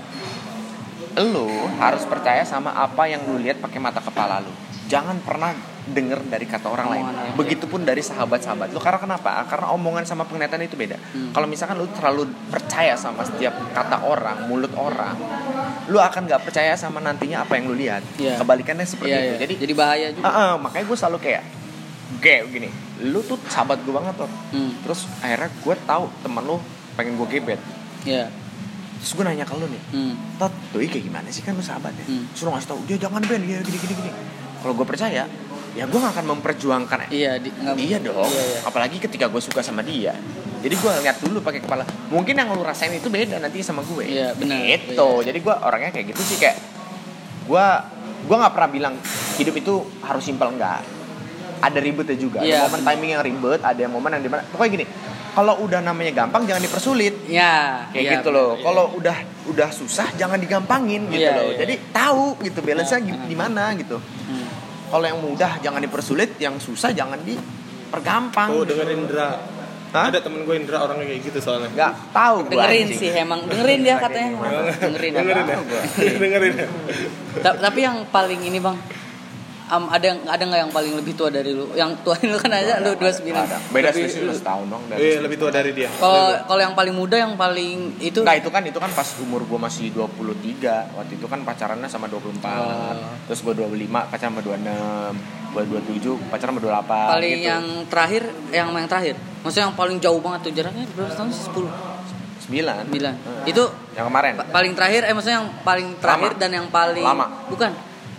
[1.18, 1.46] Lu
[1.78, 4.52] harus percaya sama apa yang lu lihat pakai mata kepala lu
[4.90, 5.54] Jangan pernah
[5.90, 7.04] denger dari kata orang lain.
[7.04, 8.78] Omongan orang, Begitupun dari sahabat-sahabat lu.
[8.78, 9.30] Karena kenapa?
[9.44, 10.96] Karena omongan sama penglihatan itu beda.
[10.96, 11.30] Hmm.
[11.30, 15.14] Kalau misalkan lu terlalu percaya sama setiap kata orang, mulut orang,
[15.86, 18.02] lu akan nggak percaya sama nantinya apa yang lu lihat.
[18.16, 18.36] Iya.
[18.36, 19.26] Kebalikannya seperti Iya, itu.
[19.26, 19.36] iya.
[19.38, 21.42] Jadi, jadi bahaya juga ah, ah, makanya gue selalu kayak
[22.18, 22.68] kayak gini.
[23.02, 24.30] Lu tuh sahabat gue banget tuh.
[24.50, 26.56] Hmm, Terus akhirnya gue tahu temen lu
[26.94, 27.60] pengen gue gebet.
[28.02, 28.28] iya
[29.00, 31.96] Terus gue nanya ke lu nih, Hmm, Tot, doi kayak gimana sih kan lu sahabat
[31.96, 32.04] ya?
[32.04, 32.28] Hmm.
[32.36, 34.12] Suruh ngasih tau, dia jangan Ben, ya gini gini gini.
[34.60, 35.24] Kalau gue percaya,
[35.70, 38.58] ya gue gak akan memperjuangkan iya di, Iya dong, iya, iya.
[38.62, 40.12] apalagi ketika gue suka sama dia.
[40.58, 41.82] Jadi gue lihat dulu pakai kepala.
[42.08, 44.04] Mungkin yang lu rasain itu beda nanti sama gue.
[44.04, 44.60] Iya, benar.
[44.60, 45.22] Itu.
[45.22, 46.58] Jadi gue orangnya kayak gitu sih kayak
[47.46, 47.66] gue
[48.20, 48.94] gue nggak pernah bilang
[49.36, 50.84] hidup itu harus simpel enggak.
[51.60, 52.40] Ada ribetnya juga.
[52.40, 54.42] Iya, Ada momen timing yang ribet, ada yang momen yang di mana.
[54.46, 54.84] Pokoknya gini,
[55.30, 57.14] kalau udah namanya gampang jangan dipersulit.
[57.24, 58.50] ya Kayak iya, gitu loh.
[58.54, 58.64] benar.
[58.64, 61.44] Kalau udah udah susah jangan digampangin gitu Iya, loh.
[61.46, 61.58] iya.
[61.58, 63.08] Jadi tahu gitu balance-nya Iya.
[63.08, 63.96] gi- di mana gitu.
[63.96, 64.39] Hmm.
[64.90, 68.50] Kalau yang mudah jangan dipersulit, yang susah jangan dipergampang.
[68.50, 69.38] Tuh dengerin Indra.
[69.90, 70.06] Hah?
[70.06, 71.70] Ada temen gue Indra orangnya kayak gitu soalnya.
[71.74, 72.98] Nggak tahu gua dengerin anjing.
[72.98, 74.30] sih emang dengerin dia katanya
[74.78, 75.82] dengerin dengerin ya.
[76.22, 76.68] dengerin ya.
[77.42, 78.78] Ta- tapi yang paling ini bang
[79.70, 82.50] am, ada yang ada nggak yang paling lebih tua dari lu yang tua lu kan
[82.50, 83.58] aja lu 29 Ada.
[83.66, 84.82] Beda Lebih- selisih setahun dong.
[84.86, 85.86] dari- Iya lebih tua dari dia.
[85.94, 89.40] kalau kalau yang paling muda yang paling itu Enggak itu kan itu kan pas umur
[89.44, 92.94] gua masih 23 Waktu itu kan pacarannya sama 24 Oh.
[93.24, 93.70] Terus gua 25
[94.04, 95.14] pacaran sama 26
[95.50, 97.48] Gua 27 pacaran sama 28 paling gitu.
[97.48, 101.44] yang terakhir yang yang terakhir maksudnya yang paling jauh banget tuh jaraknya berapa tahun sih
[101.46, 101.70] 10
[102.40, 103.46] 9 9 Hmm.
[103.46, 106.40] itu Yang kemarin pa- paling terakhir eh maksudnya yang paling terakhir Lama.
[106.40, 107.26] dan yang paling Lama.
[107.46, 107.70] bukan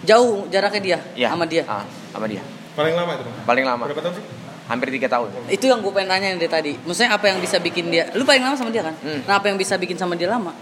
[0.04, 1.28] jauh jaraknya dia Iya.
[1.30, 3.36] sama dia Ah, sama dia Paling lama itu bang.
[3.44, 4.26] Paling lama Berapa tahun sih?
[4.64, 7.88] Hampir 3 tahun itu yang gue pengen tanya dari tadi maksudnya apa yang bisa bikin
[7.88, 9.20] dia lu paling lama sama dia kan Hmm.
[9.26, 10.56] nah apa yang bisa bikin sama dia lama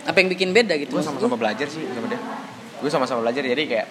[0.00, 1.38] apa yang bikin beda gitu gue sama-sama lu?
[1.38, 2.20] belajar sih sama dia
[2.78, 3.86] gue sama-sama belajar jadi kayak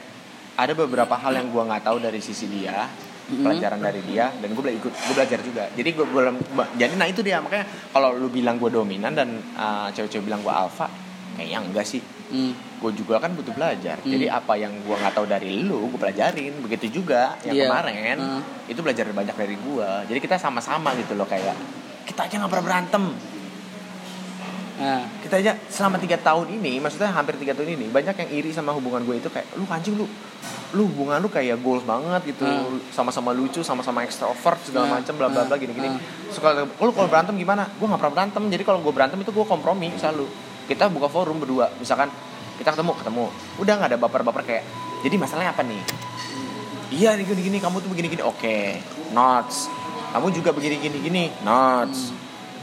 [0.56, 2.88] ada beberapa hal yang gue nggak tahu dari sisi dia
[3.28, 3.46] Mhm.
[3.46, 6.36] pelajaran dari dia dan gue ikut gue belajar juga jadi gue belum
[6.74, 10.50] jadi nah itu dia makanya kalau lu bilang gue dominan dan uh, cewek-cewek bilang gue
[10.50, 10.90] alpha
[11.36, 12.54] kayaknya enggak sih Hmm.
[12.80, 14.08] gue juga kan butuh belajar Hmm.
[14.08, 17.66] jadi apa yang gue nggak tahu dari lu gue pelajarin begitu juga yang Iya.
[17.66, 18.42] kemarin Hmm.
[18.66, 21.58] itu belajar banyak dari gue jadi kita sama-sama gitu loh kayak
[22.06, 23.04] kita aja nggak pernah berantem
[24.80, 28.48] Nah, kita aja selama tiga tahun ini maksudnya hampir tiga tahun ini banyak yang iri
[28.50, 30.08] sama hubungan gue itu kayak lu anjing lu
[30.72, 32.80] lu hubungan lu kayak goals banget gitu Hmm.
[32.88, 34.96] sama-sama lucu sama-sama extrovert segala Hmm.
[34.96, 36.00] macam bla bla bla gini gini Hmm.
[36.32, 39.44] suka lu kalau berantem gimana gue nggak pernah berantem jadi kalau gue berantem itu gue
[39.44, 40.32] kompromi selalu
[40.70, 41.74] kita buka forum berdua.
[41.82, 42.14] Misalkan
[42.62, 43.26] kita ketemu ketemu.
[43.58, 44.64] Udah nggak ada baper-baper kayak
[45.02, 45.82] jadi masalahnya apa nih?
[46.94, 48.58] Iya gini gini kamu tuh begini gini oke
[49.10, 49.66] notes.
[50.14, 52.14] Kamu juga begini gini gini notes.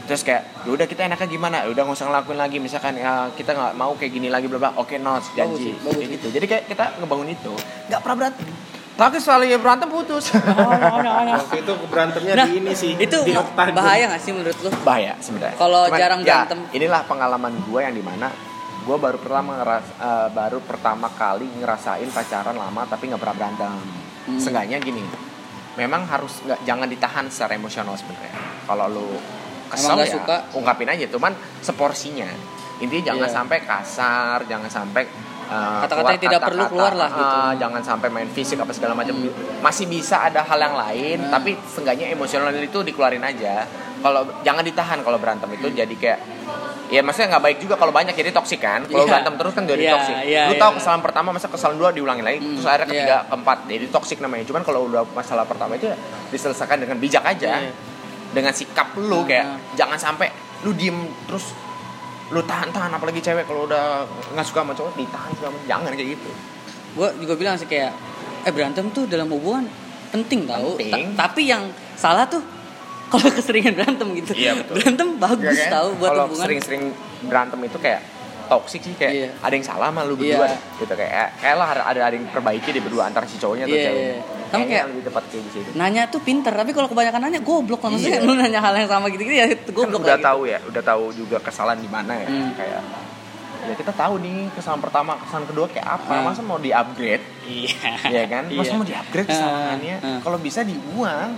[0.07, 1.55] Terus kayak ya udah kita enaknya gimana?
[1.67, 2.57] Ya udah nggak usah ngelakuin lagi.
[2.63, 4.71] Misalkan ya, kita nggak mau kayak gini lagi bla bla.
[4.79, 5.35] Oke notes.
[5.35, 5.75] Janji.
[5.75, 5.95] Bagus, bagus.
[5.99, 6.27] kayak gitu.
[6.31, 7.53] Jadi kayak kita ngebangun itu.
[7.91, 8.47] Nggak pernah berantem
[8.97, 10.33] tapi soalnya ya berantem putus
[11.39, 12.91] Waktu itu berantemnya Nah, di ini sih.
[12.95, 13.73] itu di Oktagon.
[13.73, 14.69] bahaya gak sih menurut lu?
[14.81, 16.59] bahaya sebenarnya Kalau jarang ya, berantem.
[16.71, 18.27] inilah pengalaman gue yang di mana
[18.79, 23.73] gue baru pertama ngeras eh, baru pertama kali ngerasain pacaran lama tapi nggak pernah berantem
[24.27, 24.35] Hmm.
[24.35, 24.99] Seenggaknya gini
[25.75, 29.07] memang harus nggak jangan ditahan secara emosional sebenarnya kalau lu
[29.67, 30.35] kesel Emang ya suka?
[30.51, 31.31] ungkapin aja cuman
[31.61, 32.27] seporsinya
[32.77, 33.31] intinya jangan Iya.
[33.33, 35.07] sampai kasar jangan sampai
[35.47, 37.35] Kata-kata yang tidak perlu keluar lah gitu.
[37.39, 39.15] ah, jangan sampai main fisik apa segala macam
[39.59, 41.31] masih bisa ada hal yang lain Hmm.
[41.31, 43.63] tapi seenggaknya emosional itu dikeluarin aja
[43.97, 46.19] kalau jangan ditahan kalau berantem itu jadi kayak
[46.87, 49.09] ya maksudnya nggak baik juga kalau banyak jadi toksik kan kalau Iya.
[49.09, 50.61] berantem terus kan jadi Iya, toksik iya, lu iya.
[50.61, 53.27] tahu kesalahan pertama masa kesalahan dua diulangi lagi Hmm, terus akhirnya ketiga iya.
[53.27, 55.97] keempat jadi toksik namanya cuman kalau udah masalah pertama itu ya
[56.29, 57.71] diselesaikan dengan bijak aja Iya.
[58.29, 59.59] dengan sikap lu Hmm, kayak hmm.
[59.75, 60.27] jangan sampai
[60.61, 61.51] lu diem terus
[62.27, 66.09] lu tahan-tahan apalagi cewek kalau udah nggak suka sama cowok ditahan segala macam jangan kayak
[66.13, 66.29] gitu
[66.93, 67.91] Gue juga bilang sih kayak
[68.41, 69.69] eh berantem tuh dalam hubungan
[70.09, 70.73] penting tau.
[70.75, 71.13] Penting.
[71.13, 72.41] Ta- tapi yang salah tuh
[73.07, 74.33] kalau keseringan berantem gitu.
[74.33, 74.75] Iya, betul.
[74.75, 75.71] Berantem bagus Iya kan?
[75.71, 76.43] tau buat kalau hubungan.
[76.43, 76.83] sering-sering
[77.23, 78.01] berantem itu kayak
[78.47, 79.29] toxic sih kayak Iya.
[79.37, 80.57] ada yang salah sama lu berdua Iya.
[80.77, 83.73] gitu kayak kayak lah ada ada ada yang perbaiki di berdua antara si cowoknya atau
[83.73, 84.23] Iya, ceweknya iya.
[84.47, 87.81] Kayaknya kayak- lebih tepat kayak di situ Nanya tuh pinter, tapi kalau kebanyakan nanya goblok
[87.81, 87.89] lah.
[87.91, 88.23] Maksudnya Iya.
[88.23, 90.25] lu nanya hal yang sama gitu-gitu ya kan goblok udah lah gitu.
[90.25, 92.51] tahu ya udah tahu juga kesalahan di mana ya Hmm.
[92.53, 92.81] kayak
[93.59, 96.23] ya kita tahu nih kesalahan pertama kesalahan kedua kayak apa Hmm.
[96.23, 97.75] masa mau di upgrade Iya.
[98.07, 98.73] ya kan masa Iya.
[98.73, 100.19] mau di upgrade Ah, kesalahannya ah.
[100.21, 101.29] kalau bisa dibuang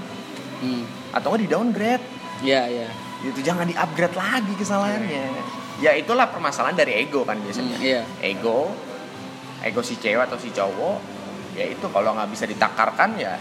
[0.60, 0.84] Hmm.
[1.10, 2.06] atau nggak di downgrade
[2.40, 2.88] Iya, iya.
[3.22, 5.26] gitu jangan di upgrade lagi kesalahannya
[5.80, 8.02] ya itulah permasalahan dari ego kan biasanya Hmm, iya.
[8.22, 8.72] ego
[9.60, 10.98] ego si cewek atau si cowok
[11.52, 13.36] ya itu kalau nggak bisa ditakarkan ya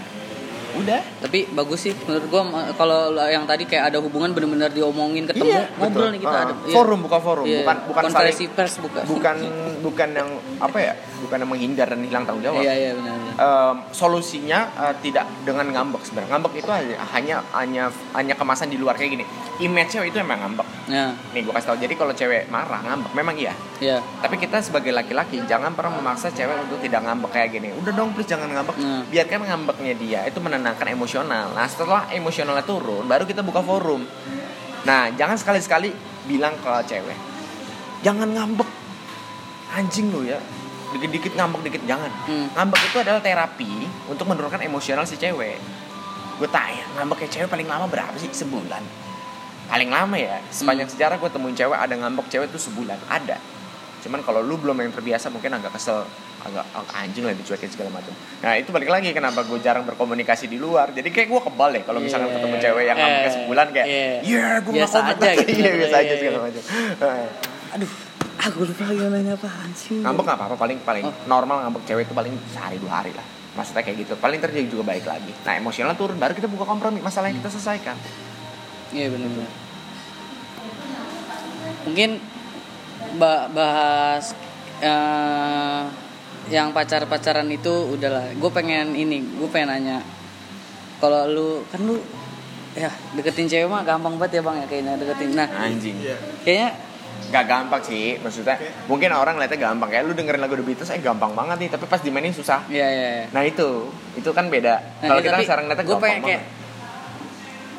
[0.70, 2.42] udah Tapi bagus sih menurut gua
[2.74, 6.12] kalau yang tadi kayak ada hubungan bener-bener diomongin ketemu Iya, ngobrol betul.
[6.12, 6.74] nih kita Ah, ada iya.
[6.76, 9.00] forum buka forum Iya, bukan bukan konferensi saling pers buka.
[9.02, 9.36] bukan
[9.86, 10.28] bukan yang
[10.60, 13.16] apa ya bukan yang menghindar dan hilang tanggung jawab Iya iya benar.
[13.16, 13.34] benar.
[13.40, 18.76] Em, solusinya eh, tidak dengan ngambek sebenarnya ngambek itu hanya hanya hanya hanya kemasan di
[18.76, 19.24] luar kayak gini
[19.58, 21.76] image cewek itu emang ngambek Nah, nih gue kasih tau.
[21.76, 23.52] Jadi kalau cewek marah ngambek memang iya.
[23.78, 24.02] Iya.
[24.18, 27.68] tapi kita sebagai laki-laki jangan pernah memaksa cewek untuk tidak ngambek kayak gini.
[27.76, 28.74] Udah dong please jangan ngambek.
[28.80, 29.02] Hmm.
[29.06, 31.54] biarkan ngambeknya dia itu menenangkan emosional.
[31.54, 34.02] Nah setelah emosionalnya turun baru kita buka forum.
[34.82, 35.92] Nah jangan sekali-sekali
[36.26, 37.18] bilang ke cewek
[38.02, 38.66] jangan ngambek.
[39.76, 40.40] Anjing lu ya.
[40.96, 42.10] Dikit-dikit ngambek dikit jangan.
[42.26, 42.48] Hmm.
[42.56, 45.60] ngambek itu adalah terapi untuk menurunkan emosional si cewek.
[46.40, 48.32] Gue tanya ngambek kayak cewek paling lama berapa sih?
[48.32, 49.07] Sebulan
[49.68, 50.94] paling lama ya sepanjang Hmm.
[50.94, 53.36] sejarah gue temuin cewek ada ngambek cewek itu sebulan ada
[53.98, 56.06] cuman kalau lu belum yang terbiasa mungkin agak kesel
[56.38, 60.46] agak, agak anjing lah dicuekin segala macam nah itu balik lagi kenapa gue jarang berkomunikasi
[60.46, 62.36] di luar jadi kayak gue kebal deh kalau misalkan Iya.
[62.38, 64.06] ketemu cewek yang ngambeknya Eh, sebulan kayak iya.
[64.22, 65.50] iya gue Biasa aja gitu.
[65.52, 66.42] iya biasa aja Iya, segala iya.
[66.42, 66.62] macam
[66.98, 67.26] Eh,
[67.68, 67.90] Aduh,
[68.40, 69.98] aku lupa lagi mau nanya apaan sih.
[69.98, 71.14] ngambek nggak apa-apa paling paling Oh.
[71.26, 74.86] normal ngambek cewek itu paling sehari dua hari lah maksudnya kayak gitu paling terjadi juga
[74.86, 77.98] baik lagi nah emosional turun baru kita buka kompromi masalah yang kita selesaikan
[78.90, 79.50] Iya benar-benar.
[81.84, 82.10] Mungkin
[83.16, 84.32] ba- bahas
[84.78, 85.82] eh,
[86.48, 88.32] yang pacar-pacaran itu udahlah.
[88.34, 89.98] Gue pengen ini, gue pengen nanya.
[90.98, 92.00] Kalau lu kan lu
[92.72, 95.28] ya deketin cewek mah gampang banget ya bang ya kayaknya deketin.
[95.34, 96.16] Nah anjing Iya.
[96.42, 96.70] kayaknya
[97.28, 98.56] Gak gampang sih, maksudnya
[98.88, 101.84] mungkin orang lihatnya gampang kayak lu dengerin lagu The Beatles, eh gampang banget nih, tapi
[101.84, 102.64] pas dimainin susah.
[102.70, 103.08] ya ya.
[103.20, 103.26] ya.
[103.34, 104.80] Nah itu, itu kan beda.
[105.02, 106.57] Nah, Kalau iya, kita sekarang lihatnya gue gampang pengen kayak banget.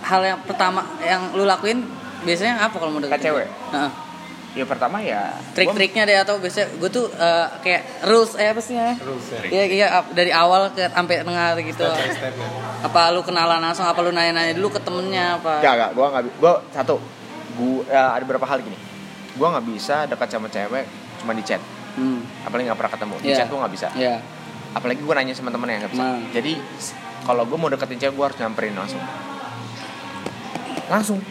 [0.09, 1.85] Hal yang pertama yang lu lakuin
[2.19, 3.47] biasanya apa kalau mau deketin cewek?
[3.69, 4.09] Nah,
[4.49, 5.29] Ya pertama ya.
[5.53, 8.97] trik-triknya deh atau biasanya gue tuh eh, kayak rules eh apa sih ya?
[8.97, 9.39] Rules ya.
[9.45, 11.85] Iya iya dari awal ke sampai tengah gitu.
[11.85, 12.49] Step by step ya.
[12.81, 15.61] Apa lu kenalan langsung apa lu nanya-nanya dulu ke temennya apa?
[15.61, 16.97] Gak, gak, gue gak, gue satu,
[17.53, 18.73] gue ada beberapa hal gini.
[19.37, 20.89] Gue nggak bisa dekat sama cewek
[21.21, 21.61] cuma di chat,
[21.93, 22.25] Hmm.
[22.41, 23.15] apalagi nggak pernah ketemu.
[23.15, 23.37] Di Iya.
[23.37, 23.87] chat gue nggak bisa.
[23.93, 24.15] Iya.
[24.71, 26.03] Apalagi gue nanya sama temen yang nggak bisa.
[26.03, 26.19] Nah.
[26.31, 26.53] Jadi
[27.21, 29.03] kalau gue mau deketin cewek gue harus nyamperin langsung.
[30.89, 31.21] Langsung.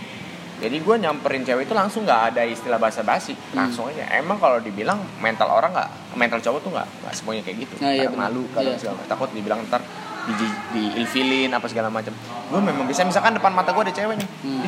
[0.58, 3.62] Jadi gue nyamperin cewek itu langsung nggak ada istilah basa-basi, Hmm.
[3.62, 4.02] langsung aja.
[4.10, 7.74] Emang kalau dibilang mental orang nggak, mental cowok tuh nggak, nggak semuanya kayak gitu.
[7.78, 8.80] Nah, iya malu, kadang Iya.
[8.80, 9.78] segala takut dibilang ntar
[10.26, 10.34] di,
[10.72, 12.10] di ilfilin apa segala macam.
[12.48, 14.66] Gue memang bisa, misalkan depan mata gue ada cewek nih, Hmm.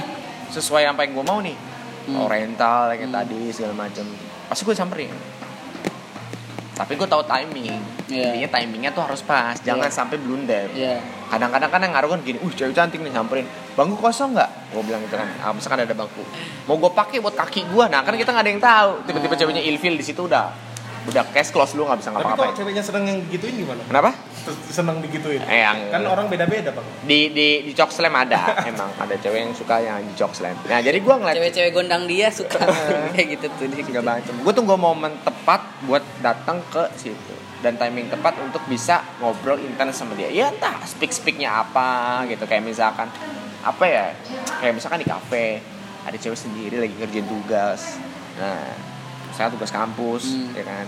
[0.49, 1.59] Sesuai apa yang gue mau nih,
[2.07, 2.23] Hmm.
[2.23, 3.17] oriental kayak Hmm.
[3.17, 4.07] tadi segala macam.
[4.47, 5.11] Pasti gue samperin.
[6.73, 7.77] Tapi gue tahu timing.
[8.09, 9.93] Intinya timingnya tuh harus pas, jangan Iya.
[9.93, 10.97] sampai blunder Iya.
[11.31, 13.47] Kadang-kadang kan yang ngaruh kan gini, uh cewek cantik nih samperin,
[13.79, 14.75] bangku kosong nggak?
[14.75, 16.27] Gue bilang gitu kan, ah, misalkan ada bangku,
[16.67, 19.63] mau gue pakai buat kaki gue, nah kan kita nggak ada yang tahu, tiba-tiba ceweknya
[19.63, 20.70] ilfil di situ udah,
[21.11, 22.57] udah case close lu nggak bisa Tapi kalau ngapa-ngapain.
[22.57, 23.83] ceweknya seneng yang gituin gimana?
[23.85, 24.11] Kenapa?
[24.67, 25.43] Seneng digituin.
[25.43, 26.87] Eh, yang Kan orang beda-beda bang.
[27.03, 30.57] di di di cok slam ada, emang ada cewek yang suka yang di cok slam.
[30.65, 32.57] Nah jadi gue ngeliat Cewek-cewek gondang dia suka
[33.13, 33.85] kayak gitu tuh dia.
[33.85, 34.33] segala macam.
[34.41, 40.01] Gue tunggu momen tepat buat datang ke situ dan timing tepat untuk bisa ngobrol intens
[40.01, 40.33] sama dia.
[40.33, 43.13] Ya entah speak speaknya apa gitu kayak misalkan
[43.61, 44.07] apa ya
[44.57, 45.61] kayak misalkan di kafe
[46.01, 48.01] ada cewek sendiri lagi ngerjain tugas.
[48.35, 48.89] Nah
[49.41, 50.53] misalnya tugas kampus Hmm.
[50.53, 50.87] ya kan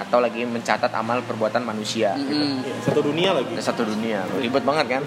[0.00, 2.32] atau lagi mencatat amal perbuatan manusia gitu.
[2.32, 2.64] Hmm.
[2.64, 3.52] Iya, satu dunia lagi.
[3.52, 5.02] Ada satu dunia ribet banget kan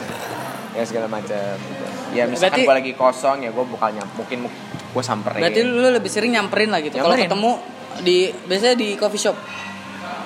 [0.74, 1.84] ya segala macam gitu.
[2.14, 4.46] ya misalkan Berarti- gue lagi kosong ya gue bukannya mungkin
[4.94, 6.94] gue samperin Berarti lu lebih sering nyamperin lah gitu.
[6.96, 7.52] Kalau ketemu
[8.00, 9.38] di biasanya di coffee shop.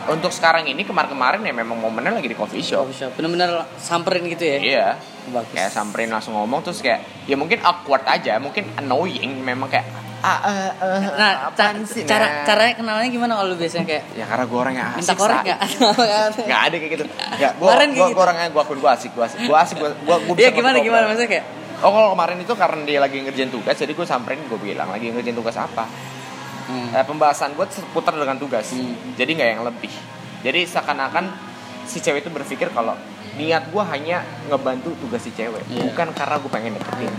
[0.08, 2.88] untuk sekarang ini kemarin-kemarin ya memang momennya lagi di coffee shop.
[2.88, 3.12] Coffee shop.
[3.16, 4.56] Bener-bener samperin gitu ya.
[4.58, 4.88] Iya.
[5.28, 5.52] Bagus.
[5.52, 9.84] Kayak samperin langsung ngomong terus kayak ya mungkin awkward aja, mungkin annoying memang kayak
[10.28, 14.04] ah eh, eh, Nah, ca- sih, cara nah?" caranya kenalnya gimana kalau lu biasanya kayak
[14.12, 15.60] ya karena gue orangnya asik minta korek nggak?
[16.48, 17.06] Nggak ada kayak gitu.
[17.38, 18.20] Ya, gue gue gitu.
[18.20, 21.32] orangnya gue akun gue asik, gue asik, gue asik, gue gue Iya gimana gimana maksudnya
[21.32, 21.46] kayak
[21.78, 25.08] Oh kalau kemarin itu karena dia lagi ngerjain tugas, jadi gue samperin gue bilang lagi
[25.08, 25.86] ngerjain tugas apa.
[26.66, 26.90] hmm.
[26.92, 29.14] Eh, pembahasan gue seputar dengan tugas, Hmm.
[29.14, 29.94] jadi nggak yang lebih.
[30.42, 31.26] Jadi seakan-akan
[31.84, 32.98] si cewek itu berpikir kalau
[33.34, 35.86] niat gue hanya ngebantu tugas si cewek, Iya.
[35.86, 37.14] bukan karena gue pengen deketin.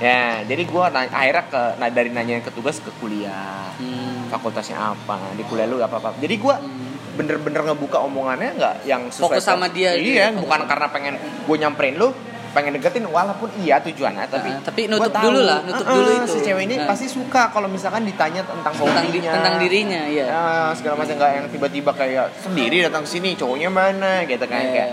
[0.00, 4.26] Ya, jadi gue akhirnya ke nah, dari nanya ke tugas ke kuliah, Hmm.
[4.28, 6.16] fakultasnya apa, di kuliah lu apa apa.
[6.16, 6.88] Jadi gue Hmm.
[7.10, 10.86] bener-bener ngebuka omongannya nggak yang sesuai Fokus sama dia gitu Iya, ya, fokus bukan karena
[10.88, 12.08] pengen gue nyamperin lu,
[12.50, 16.08] pengen deketin walaupun iya tujuannya, tapi Ah, tapi nutup tahu, dulu lah, nutup ah, dulu
[16.08, 16.32] ah, itu.
[16.32, 16.88] Si cewek ini Nah.
[16.88, 20.24] pasti suka kalau misalkan ditanya tentang tentang di- tentang dirinya iya.
[20.26, 24.72] ya segala macam nggak yang tiba-tiba kayak sendiri datang sini cowoknya mana gitu kan Iya.
[24.72, 24.88] kayak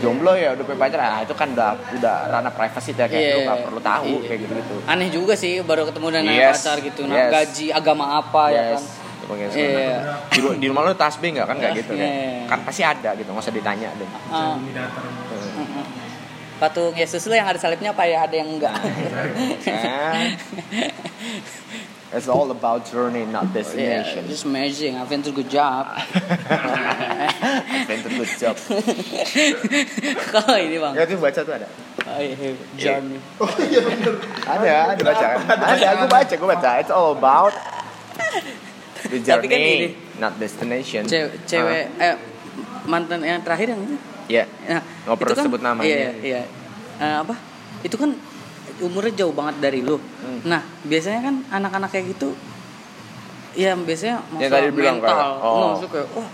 [0.00, 3.32] jomblo ya udah punya pacar ah itu kan udah udah ranah privasi ya kayak Iya.
[3.32, 4.26] lu nggak perlu tahu Iya.
[4.26, 6.56] kayak gitu gitu Aneh juga sih baru ketemu dan Yes.
[6.58, 7.00] pacar gitu.
[7.04, 7.30] Nah, Yes.
[7.30, 8.82] gaji agama apa ya kan.
[9.30, 10.18] Iya.
[10.26, 12.44] di, ru- di rumah lu tasbih nggak kan kayak gitu kan Iya.
[12.46, 14.08] kan pasti ada gitu nggak usah ditanya deh.
[14.26, 14.58] Hmm.
[14.58, 15.84] Mm-mm.
[16.56, 18.74] patung Yesus lu yang ada salibnya apa ya ada yang enggak
[19.64, 20.36] Eh,
[22.10, 24.26] It's all about journey, not yeah, destination.
[24.26, 25.86] it's amazing I've been to good job
[27.86, 28.56] Adventure good job.
[30.34, 31.68] kalau ini bang Ya itu baca tuh ada.
[32.10, 33.18] oh, iya, journey
[34.50, 35.38] Ada, ada baca kan?
[35.54, 36.70] Ada, aku baca, aku baca.
[36.82, 37.54] It's all about
[39.06, 39.88] the kan journey, ini.
[40.18, 41.06] not destination.
[41.06, 42.16] cewek, cewek eh,
[42.84, 43.96] mantan yang terakhir yang itu
[44.30, 44.44] Ya.
[44.66, 45.86] Nah, Nggak perlu itu kan- sebut namanya.
[45.90, 46.42] Iya, iya.
[46.98, 47.34] Eh, apa?
[47.82, 48.14] Itu kan
[48.80, 49.96] umurnya jauh banget dari lu.
[49.96, 50.40] Hmm.
[50.44, 52.32] Nah, biasanya kan anak-anak kayak gitu
[53.50, 55.10] ya biasanya Yang masalah tadi bilang mental.
[55.10, 55.58] kayak, oh.
[55.74, 56.28] Maksudnya kayak, oh,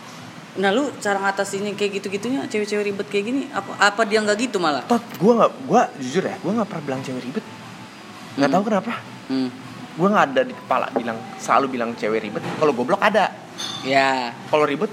[0.57, 4.57] Nah lu cara ngatasinnya kayak gitu-gitunya cewek-cewek ribet kayak gini apa apa dia nggak gitu
[4.57, 4.81] malah?
[4.89, 7.45] Tot, gue nggak, gue jujur ya, gue nggak pernah bilang cewek ribet.
[8.37, 8.57] Nggak Hmm.
[8.57, 8.93] tahu kenapa.
[9.29, 9.49] Hmm.
[9.97, 12.41] Gue nggak ada di kepala bilang selalu bilang cewek ribet.
[12.57, 13.37] Kalau goblok ada.
[13.85, 14.33] Ya.
[14.49, 14.89] Kalau ribet,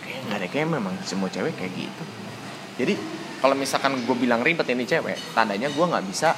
[0.00, 2.04] kayak nggak ada kayak memang semua cewek kayak gitu.
[2.76, 2.94] Jadi
[3.40, 6.36] kalau misalkan gue bilang ribet ini cewek, tandanya gue nggak bisa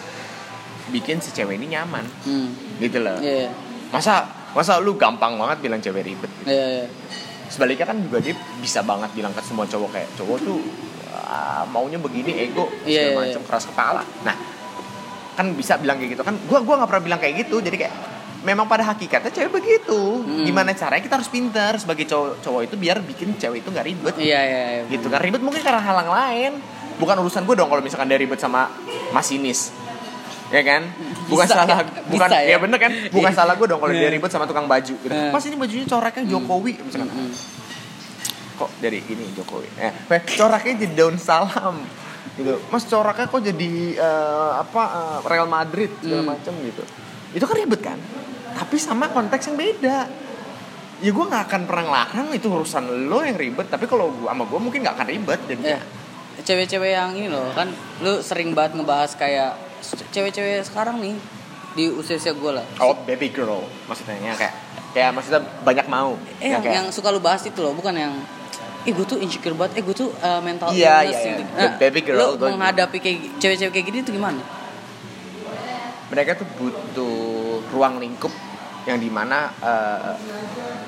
[0.93, 2.53] bikin si cewek ini nyaman, Hmm.
[2.76, 3.16] gitu loh.
[3.18, 3.49] Iya.
[3.88, 6.28] Masa masa lu gampang banget bilang cewek ribet?
[6.45, 6.53] Iya.
[6.78, 6.86] iya.
[7.49, 10.61] Sebaliknya kan juga dia bisa banget bilang ke semua cowok kayak cowok tuh
[11.12, 14.01] "Ah, maunya begini ego Iya, segala iya, macam keras kepala.
[14.22, 14.36] Nah,
[15.32, 16.36] kan bisa bilang kayak gitu kan.
[16.45, 17.61] Gua gua nggak pernah bilang kayak gitu.
[17.61, 17.95] Jadi kayak
[18.43, 20.01] memang pada hakikatnya cewek begitu.
[20.20, 20.45] Hmm.
[20.45, 24.14] Gimana caranya kita harus pintar sebagai cowok cowok itu biar bikin cewek itu nggak ribet.
[24.16, 24.62] Iya iya.
[24.74, 24.82] iya.
[24.88, 26.53] Gitu kan ribet mungkin karena halang lain.
[26.97, 28.72] Bukan urusan gue dong kalau misalkan dia ribet sama
[29.11, 29.72] masinis.
[30.53, 30.82] Ya kan?
[31.26, 31.84] Bukan Bisa salah ya?
[32.05, 32.59] bukan Bisa ya ya?
[32.61, 32.92] bener kan?
[33.09, 33.38] Bukan Iya.
[33.40, 34.12] salah gue dong kalau dia Iya.
[34.12, 35.09] ribet sama tukang baju gitu.
[35.09, 35.32] Iya.
[35.32, 37.32] Mas ini bajunya coraknya Jokowi misalkan Hmm.
[38.55, 39.92] kok dari ini Jokowi eh
[40.30, 41.80] coraknya jadi daun salam
[42.32, 46.30] gitu mas coraknya kok jadi eh, apa eh, Real Madrid segala Hmm.
[46.30, 46.82] macam gitu
[47.32, 47.98] itu kan ribet kan
[48.53, 49.98] tapi sama konteks yang beda
[51.00, 54.44] ya gue nggak akan pernah ngelarang itu urusan lo yang ribet tapi kalau gua sama
[54.44, 55.80] gue mungkin nggak akan ribet jadi.
[56.38, 57.66] Cewek-cewek yang ini loh kan
[57.98, 59.53] lu sering banget ngebahas kayak
[59.83, 61.14] cewek-cewek sekarang nih
[61.72, 62.64] di usia-usia gue lah.
[62.78, 64.53] oh baby girl maksudnya yang kayak
[64.93, 67.93] kayak maksudnya banyak mau Eh Yang yang, kayak, yang suka lu bahas itu loh, bukan
[67.93, 68.12] yang
[68.83, 71.43] eh gue tuh insecure banget, eh gue tuh uh, mental Iya, illness iya, gitu.
[71.49, 71.61] iya.
[71.62, 74.43] The baby girl, lu gua- menghadapi kayak cewek-cewek kayak gini tuh gimana?
[76.09, 77.16] mereka tuh butuh
[77.72, 78.28] ruang lingkup
[78.85, 80.12] yang di mana eh,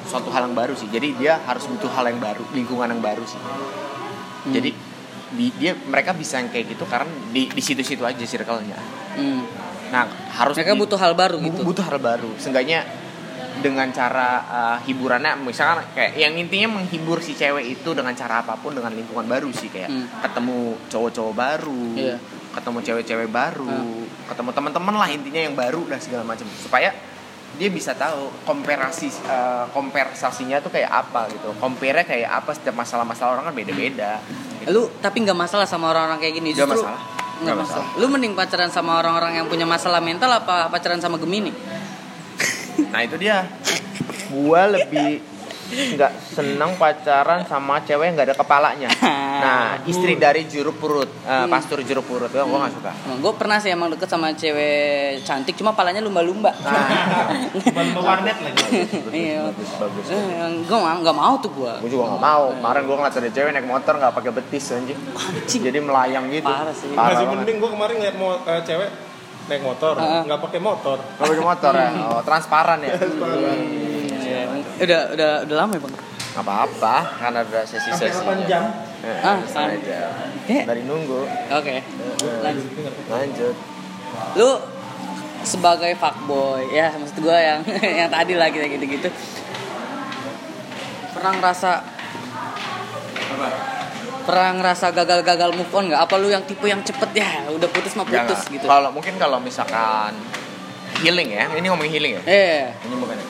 [0.04, 3.24] suatu hal yang baru sih jadi dia harus butuh hal yang baru lingkungan yang baru
[3.24, 3.40] sih
[4.44, 4.52] Hmm.
[4.52, 4.76] jadi
[5.34, 8.78] di- dia mereka bisa yang kayak gitu karena di di situ-situ aja circle-nya
[9.14, 9.42] Hmm.
[9.90, 11.60] nah harus Mereka di- butuh hal baru gitu.
[11.62, 12.82] butuh hal baru seenggaknya
[13.56, 18.54] dengan cara eh, hiburannya misalkan kayak yang intinya menghibur si cewek itu dengan cara apa
[18.54, 20.06] pun dengan lingkungan baru sih kayak Hmm.
[20.20, 20.58] ketemu
[20.88, 22.16] cowok-cowok baru Iya.
[22.50, 24.06] ketemu cewek-cewek baru Hmm.
[24.26, 26.90] ketemu teman-teman lah intinya yang baru dan segala macam supaya
[27.54, 29.10] dia bisa tahu komparasi
[29.70, 34.18] kompensasinya tuh kayak apa gitu compare kayak apa setiap masalah-masalah orang kan beda-beda
[34.60, 34.72] gitu.
[34.74, 36.50] Lu tapi nggak masalah sama orang-orang kayak gini.
[36.50, 37.00] Nggak Justru masalah.
[37.00, 37.86] Nggak Nggak masalah.
[38.00, 41.52] Lu mending pacaran sama orang-orang yang punya masalah mental apa pacaran sama Gemini?
[42.90, 43.46] nah itu dia
[44.30, 45.22] gua lebih
[45.74, 48.88] nggak seneng pacaran sama cewek yang nggak ada kepalanya
[49.44, 53.58] nah istri dari juru purut eh, pastur juru purut gua gua nggak suka gue pernah
[53.58, 56.52] sih emang deket sama cewek cantik, cuma palanya lumba-lumba.
[57.76, 58.84] Ban warnet lagi.
[59.08, 59.48] Iya.
[59.48, 60.06] bagus bagus
[60.64, 61.72] gue nggak mau tuh gue.
[61.80, 64.98] gue juga nggak mau kemarin gua ngeliat ada cewek naik motor nggak pakai betis anjing
[65.46, 66.90] jadi melayang gitu Parah sih.
[66.92, 68.90] Parah Masih mending gue kemarin ngeliat mo- eh, cewek
[69.44, 70.96] naik motor, nggak pakai motor.
[70.96, 71.88] Nggak pakai motor ya?
[72.08, 72.92] Oh, transparan ya?
[72.96, 74.13] Iya.
[74.76, 75.94] Udah udah udah lama ya bang.
[76.34, 78.22] Nggak apa-apa, karena ada sesi-sesi.
[78.44, 78.64] jam?
[79.00, 79.66] Eh, Ah, ah.
[79.68, 79.98] aja.
[80.44, 80.62] Eh.
[80.64, 81.22] Dari nunggu.
[81.52, 81.78] Oke.
[82.40, 82.66] Lanjut.
[83.06, 83.54] Lanjut.
[84.34, 84.50] Lu
[85.44, 87.60] sebagai fuckboy ya maksud gue yang
[88.00, 89.08] yang tadi lah gitu gitu
[91.12, 91.84] pernah ngerasa
[94.24, 97.92] pernah ngerasa gagal-gagal move on nggak apa lu yang tipe yang cepet ya udah putus
[97.92, 98.24] mah Jangan.
[98.24, 100.16] putus gitu Kalau mungkin kalau misalkan
[101.04, 102.22] healing ya, ini ngomongin healing ya?
[102.24, 103.26] eh Ini bukan ya?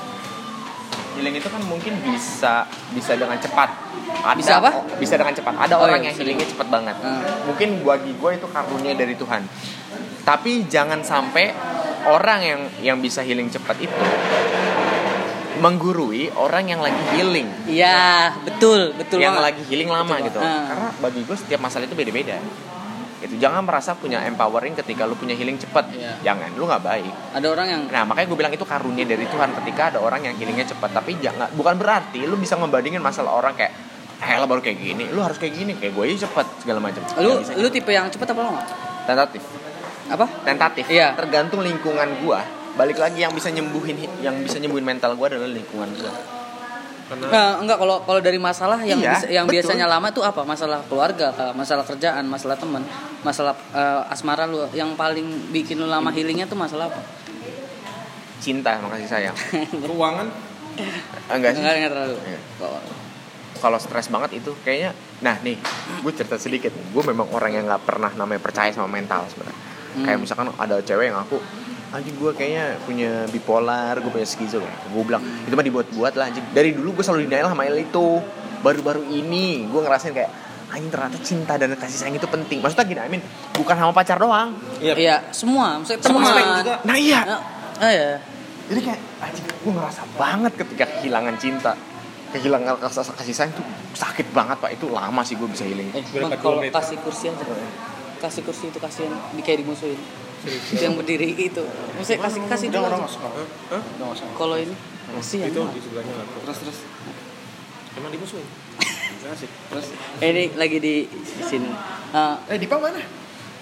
[1.15, 3.71] Healing itu kan mungkin bisa bisa dengan cepat.
[4.15, 4.71] Ada, Bisa apa?
[4.97, 5.55] Bisa dengan cepat.
[5.59, 6.97] Ada Oh, orang iya, yang healingnya cepat banget.
[6.99, 7.23] Hmm.
[7.45, 9.43] Mungkin bagi gue itu karunia dari Tuhan.
[10.23, 11.53] Tapi jangan sampai
[12.05, 13.95] orang yang yang bisa healing cepat itu
[15.55, 17.47] menggurui orang yang lagi healing.
[17.65, 20.39] iya betul betul yang banget lagi healing lama Betul gitu.
[20.39, 20.51] banget.
[20.53, 20.67] Ah.
[20.67, 22.37] Karena bagi gue setiap masalah itu beda-beda.
[23.25, 23.41] Gitu.
[23.41, 25.89] Jangan merasa punya empowering ketika lu punya healing cepat.
[25.91, 26.21] Iya.
[26.21, 27.13] Jangan, lu nggak baik.
[27.35, 30.35] ada orang yang Nah, makanya gue bilang itu karunia dari Tuhan ketika ada orang yang
[30.37, 30.93] healingnya cepat.
[30.93, 33.73] Tapi jangan bukan berarti lu bisa ngebandingin masalah orang kayak
[34.41, 37.05] lo baru kayak gini, lu harus kayak gini, kayak gue aja cepet segala macam.
[37.21, 38.63] lu Nggak lu tipe yang cepet apa lama
[39.05, 39.43] tentatif,
[40.09, 40.85] apa tentatif.
[40.89, 41.13] Iya.
[41.13, 42.41] Tergantung lingkungan gua.
[42.75, 43.95] Balik lagi yang bisa nyembuhin
[44.25, 46.13] yang bisa nyembuhin mental gua adalah lingkungan gua.
[47.17, 49.55] Karena Nah, enggak kalau kalau dari masalah yang Iya, bisa- yang betul.
[49.63, 50.43] biasanya lama tuh apa?
[50.43, 52.83] Masalah keluarga, masalah kerjaan, masalah teman,
[53.21, 57.01] masalah eh, asmara lu yang paling bikin lu lama healingnya tuh masalah apa?
[58.37, 59.37] cinta sama kasih sayang
[59.89, 60.29] ruangan
[61.31, 62.17] enggak sih Enggak, enggak terlalu.
[62.27, 62.41] Iya.
[63.57, 65.57] Kalau stres banget itu kayaknya nah nih
[66.03, 69.57] gue cerita sedikit gue memang orang yang nggak pernah namanya percaya sama mental sebenarnya
[69.95, 70.03] Hmm.
[70.03, 71.39] kayak misalkan ada cewek yang aku
[71.95, 74.59] anjing gue kayaknya punya bipolar gue punya skizo.
[74.91, 76.43] Gue bilang itu mah dibuat-buat lah anjing.
[76.51, 78.19] Dari dulu gue selalu denial sama itu.
[78.67, 80.31] Baru-baru ini gue ngerasain kayak
[80.75, 82.59] anjing ternyata cinta dan kasih sayang itu penting.
[82.59, 83.23] Maksudnya gini I mean
[83.55, 84.59] bukan sama pacar doang.
[84.83, 84.95] Iya.
[84.99, 86.67] Iya, semua, maksudnya Sama teman.
[86.67, 86.75] juga.
[86.83, 87.21] nah iya.
[87.23, 87.39] Ya,
[87.79, 88.11] ah, ya.
[88.71, 91.73] jadi kayak anjing gue ngerasa banget ketika kehilangan cinta.
[92.35, 93.63] Kehilangan kasih, kasih sayang tuh
[93.95, 94.75] sakit banget pak.
[94.75, 95.95] Itu lama sih gue bisa healing.
[95.95, 96.03] Eh,
[96.43, 97.47] kalau kasih kursi aja.
[98.19, 100.24] Kasih kursi itu kasihan di kayak dimusuhin.
[100.45, 101.65] Itu yang berdiri itu.
[101.97, 102.87] Maksudnya kasih kasih dulu.
[102.89, 103.83] Hah?
[104.37, 104.77] Kalau ini
[105.15, 105.49] kasihan.
[105.49, 106.79] itu di sebelahnya lah terus terus
[107.95, 109.87] emang Nggak asik terus
[110.21, 111.09] Eh, ini lagi di
[111.45, 111.71] sini.
[112.13, 113.01] Ah, eh Dipa mana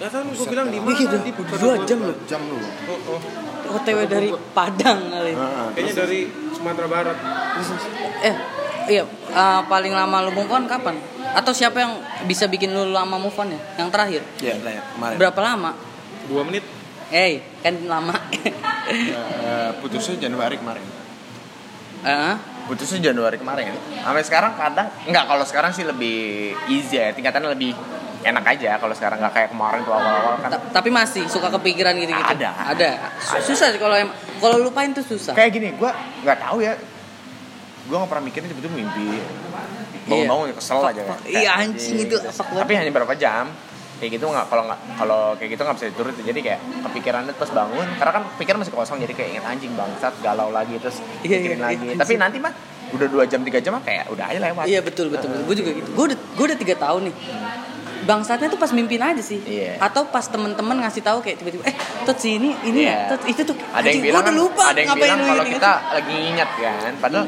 [0.02, 2.16] Gak tau gue bilang di mana udah di dua jam loh.
[2.26, 2.58] jam lu
[2.90, 3.20] Oh, oh.
[3.78, 5.32] OTW dari Padang kali.
[5.32, 6.20] Heeh, Kayaknya dari
[6.50, 7.16] Sumatera Barat.
[8.26, 8.34] Eh,
[8.90, 10.98] iya, ah, paling lama lu move on kapan?
[11.32, 13.60] Atau siapa yang bisa bikin lu lama move on ya?
[13.78, 14.22] Yang terakhir.
[14.42, 15.16] Iya, lah ya, kemarin.
[15.22, 15.70] Berapa lama?
[16.24, 16.64] Dua menit.
[17.08, 18.14] Eh, kan lama.
[18.84, 20.84] Eh, putusnya Januari kemarin.
[22.02, 26.18] Ah, putusnya Januari kemarin sampai sekarang kadang nggak kalau sekarang sih lebih
[26.66, 27.74] easy ya tingkatannya lebih
[28.22, 31.94] enak aja kalau sekarang nggak kayak kemarin tuh awal-awal kan ta- tapi masih suka kepikiran
[31.96, 32.34] gitu-gitu.
[32.34, 32.50] Ada.
[32.68, 32.90] Ada.
[33.16, 33.94] Su- Susah sih kalau
[34.36, 35.30] kalau lupain tuh susah.
[35.32, 35.90] kayak gini gue
[36.22, 36.74] nggak tahu ya
[37.82, 39.06] gue nggak pernah mikirin tiba-tiba mimpi
[40.04, 42.62] bangun-bangun ya kesel Fuck, aja Iya, anjing itu, fuck banget.
[42.62, 43.46] tapi hanya berapa jam
[44.02, 47.52] kayak gitu nggak kalau nggak kalau kayak gitu nggak bisa diturutin jadi kayak kepikiran terus
[47.52, 51.38] bangun karena kan pikiran masih kosong jadi kayak ingat anjing bangsat galau lagi terus Iya,
[51.38, 52.50] pikirin iya, lagi iya, tapi nanti mah
[52.90, 55.46] udah dua jam tiga jam mah kayak udah aja lewat Iya betul betul betul.
[55.46, 55.88] Gue juga gitu.
[55.92, 57.14] Gue udah gue udah tiga tahun nih.
[58.02, 59.38] Bangsatnya tuh pas mimpin aja sih.
[59.40, 59.78] Iya.
[59.78, 61.72] Atau pas temen-temen ngasih tahu kayak tiba-tiba eh
[62.02, 62.92] tuh si ini ini Iya.
[62.92, 63.16] ya.
[63.16, 63.56] Tut, itu tuh.
[63.70, 65.52] ada yang bilang udah kan- lupa ada yang bilang kalau ini.
[65.54, 67.26] kita lagi nginget kan padahal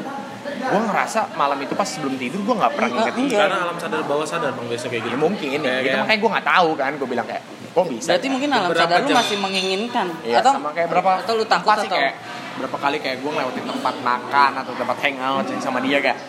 [0.65, 3.41] gue ngerasa malam itu pas sebelum tidur gue nggak pernah Enggak, nginget enggak.
[3.45, 5.17] Karena alam sadar bawah sadar bang biasa kayak Ya gitu.
[5.17, 8.07] mungkin ya, Kayak- gitu kayak- makanya gue nggak tahu kan, gue bilang kayak, kok bisa?
[8.09, 9.17] Berarti mungkin alam Beberapa sadar lu jam.
[9.17, 11.11] masih menginginkan Iya, atau sama kayak berapa?
[11.19, 12.13] atau lu takut atau kayak
[12.55, 16.19] berapa kali kayak gue ngelewatin tempat makan atau tempat hangout yang sama dia kayak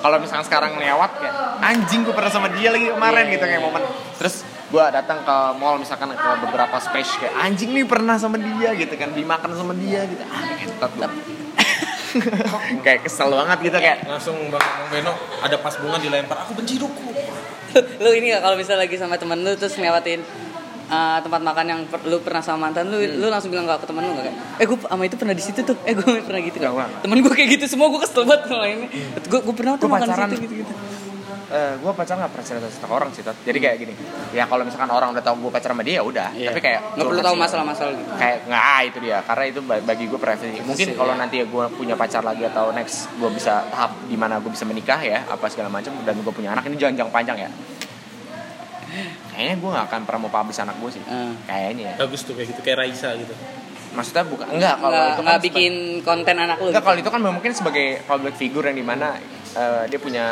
[0.00, 3.52] kalau misalnya sekarang lewat kayak anjing gue pernah sama dia lagi kemarin Iya, gitu iya,
[3.52, 3.82] kayak momen
[4.16, 4.34] terus
[4.66, 8.94] gue datang ke mall misalkan ke beberapa space kayak anjing nih pernah sama dia gitu
[8.94, 11.08] kan beli makan sama dia gitu ah ketot gue
[12.84, 16.36] kayak kesel banget gitu kayak Langsung bang, bang Beno ada pas bunga dilempar.
[16.42, 17.10] Aku benci ruku.
[18.02, 20.18] lu ini gak kalau misalnya lagi sama temen lu terus ngelewatin
[20.86, 23.86] uh, tempat makan yang per- lu pernah sama mantan lu lu langsung bilang gak ke
[23.86, 26.42] temen lu gak kayak eh gue sama itu pernah di situ tuh eh gue pernah
[26.42, 26.90] gitu gak nggak.
[27.00, 29.94] temen gue kayak gitu semua gue kesel banget sama ini gue gue pernah tuh Gua
[29.96, 30.28] makan di pacaran.
[30.28, 30.72] situ gitu gitu
[31.50, 33.34] gue pacaran gak pernah cerita cerita ke orang sih Tot.
[33.40, 33.94] jadi kayak gini
[34.30, 36.48] ya kalau misalkan orang udah tahu gue pacaran sama dia ya udah Iya.
[36.48, 39.82] tapi kayak nggak perlu tahu masalah-masalah gitu kayak nggak ah, itu dia karena itu ba-
[39.82, 41.20] bagi gue privacy mungkin kalau iya.
[41.20, 44.62] nanti ya gue punya pacar lagi atau next gue bisa tahap di mana gue bisa
[44.62, 47.50] menikah ya apa segala macam dan gue punya anak ini jangan jangka panjang ya
[49.30, 51.30] kayaknya gue nggak akan pernah mau publish anak gue sih Ah.
[51.44, 51.94] kayaknya ya.
[51.98, 53.34] Bagus tuh kayak gitu kayak Raisa gitu.
[53.90, 56.86] maksudnya bukan enggak kalau nggak itu kan bikin konten anak lu Enggak, gitu.
[56.86, 59.18] kalau itu kan mungkin sebagai public figure yang di mana
[59.56, 60.26] eh, dia punya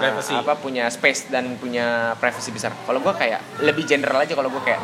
[0.00, 0.34] Privacy.
[0.36, 2.72] apa punya space dan punya privacy besar.
[2.84, 4.80] Kalau gue kayak lebih general aja kalau gue kayak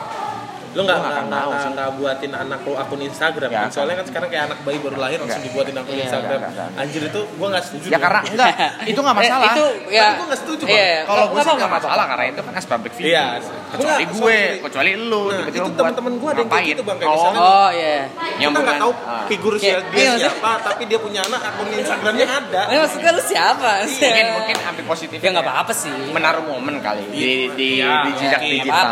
[0.75, 1.23] Lu nggak nggak
[1.71, 3.71] nggak buatin anak lu akun Instagram Nggak kan?
[3.71, 6.39] Soalnya kan sekarang kayak anak bayi baru lahir langsung dibuatin akun Iya, Instagram.
[6.39, 6.83] nggak, nggak, nggak.
[6.83, 7.87] Anjir itu gua nggak setuju.
[7.87, 8.53] ya karena enggak
[8.85, 9.45] itu nggak masalah.
[9.45, 12.25] Eh, itu ya Tapi gua nggak setuju, iya, kalau gue nggak sih nggak masalah karena
[12.27, 13.11] itu kan as public figure.
[13.11, 13.25] Iya.
[13.65, 16.97] Kecuali Enggak, gue, kecuali lu, Nah, itu buat temen-temen gue ada yang kayak gitu, Bang,
[16.97, 17.95] kayak oh, misalnya- oh iya
[18.35, 19.25] yang kita nggak bukan tahu ah.
[19.27, 22.63] figur dia iya, siapa, tapi dia punya anak akun Instagramnya ada.
[22.67, 27.03] Eh, maksudnya lu siapa mungkin mungkin ambil positif ya nggak apa-apa sih menaruh momen kali
[27.09, 28.87] di di, Iya, di jejak digital.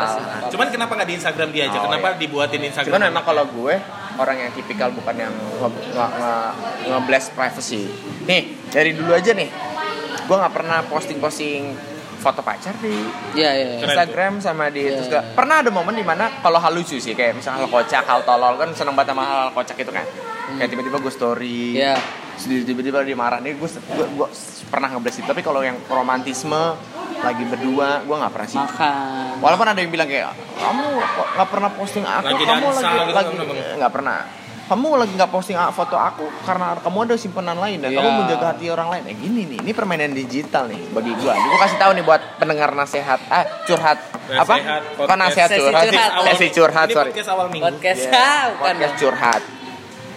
[0.48, 1.78] Cuman kenapa nggak di Instagram dia aja?
[1.78, 2.18] Oh, kenapa iya.
[2.20, 2.90] dibuatin Instagram?
[2.92, 3.74] Cuman memang kalau gue
[4.12, 6.32] orang yang tipikal bukan yang nge, nge,
[7.00, 7.88] nge, privacy.
[8.28, 9.48] Nih dari dulu aja nih,
[10.22, 11.92] gue nggak pernah posting-posting
[12.22, 12.94] foto pacar di
[13.34, 13.76] iya iya iya.
[13.82, 17.02] Keren Instagram sama di Iya, terus gak- pernah ada momen di mana kalau hal lucu
[17.02, 20.06] sih kayak misalnya hal kocak hal tolol kan seneng banget sama hal kocak itu kan
[20.54, 21.98] kayak tiba-tiba gue story Iya.
[22.38, 24.28] Tiba-tiba dia marah nih gue gue, gue
[24.66, 26.74] pernah nge-blast itu tapi kalau yang romantisme
[27.18, 31.48] lagi berdua gue nggak pernah sih makan Walaupun ada yang bilang kayak kamu kok nggak
[31.48, 33.32] pernah posting aku, Lagi kamu dansa lagi gitu, lagi
[33.76, 34.18] nggak pernah.
[34.62, 37.98] Kamu lagi nggak posting foto aku karena kamu ada simpenan lain dan Iya.
[37.98, 39.02] kamu menjaga hati orang lain.
[39.04, 41.34] Eh gini nih, ini permainan digital nih bagi gua.
[41.34, 43.98] Gua kasih tahu nih buat pendengar nasihat, ah curhat
[44.32, 44.54] apa?
[44.54, 45.18] Nasihat, Kok podcast.
[45.18, 45.82] nasihat Sesi curhat?
[45.84, 46.10] curhat.
[46.24, 47.10] Sesi curhat, Ini sorry.
[47.10, 47.64] podcast awal minggu.
[47.68, 49.42] podcast Yeah, ah, bukan podcast curhat.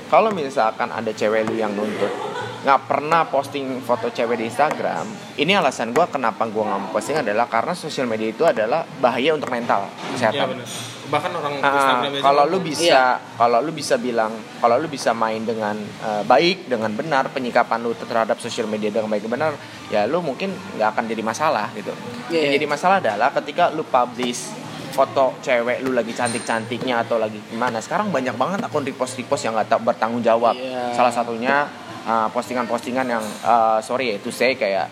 [0.05, 2.35] Kalau misalkan ada cewek lu yang nuntut
[2.65, 5.05] nggak pernah posting foto cewek di Instagram
[5.37, 9.37] ini alasan gue kenapa gue nggak mau posting adalah karena sosial media itu adalah bahaya
[9.37, 10.67] untuk mental Iya kesehatan benar.
[11.05, 15.45] Bahkan orang Instagram aja kalau lu bisa kalau lu bisa bilang kalau lu bisa main
[15.45, 19.53] dengan eh, baik dengan benar penyikapan lu terhadap sosial media dengan baik dan benar
[19.93, 21.93] ya lu mungkin nggak akan jadi masalah gitu
[22.33, 22.57] Iya, yang iya.
[22.57, 24.49] jadi masalah adalah ketika lu publish
[24.95, 29.53] foto cewek lu lagi cantik-cantiknya atau lagi gimana sekarang banyak banget akun repost repost yang
[29.53, 30.95] nggak tak bertanggung jawab Iya.
[30.95, 31.67] salah satunya
[32.03, 34.87] uh, postingan-postingan yang uh, sorry ya itu saya kayak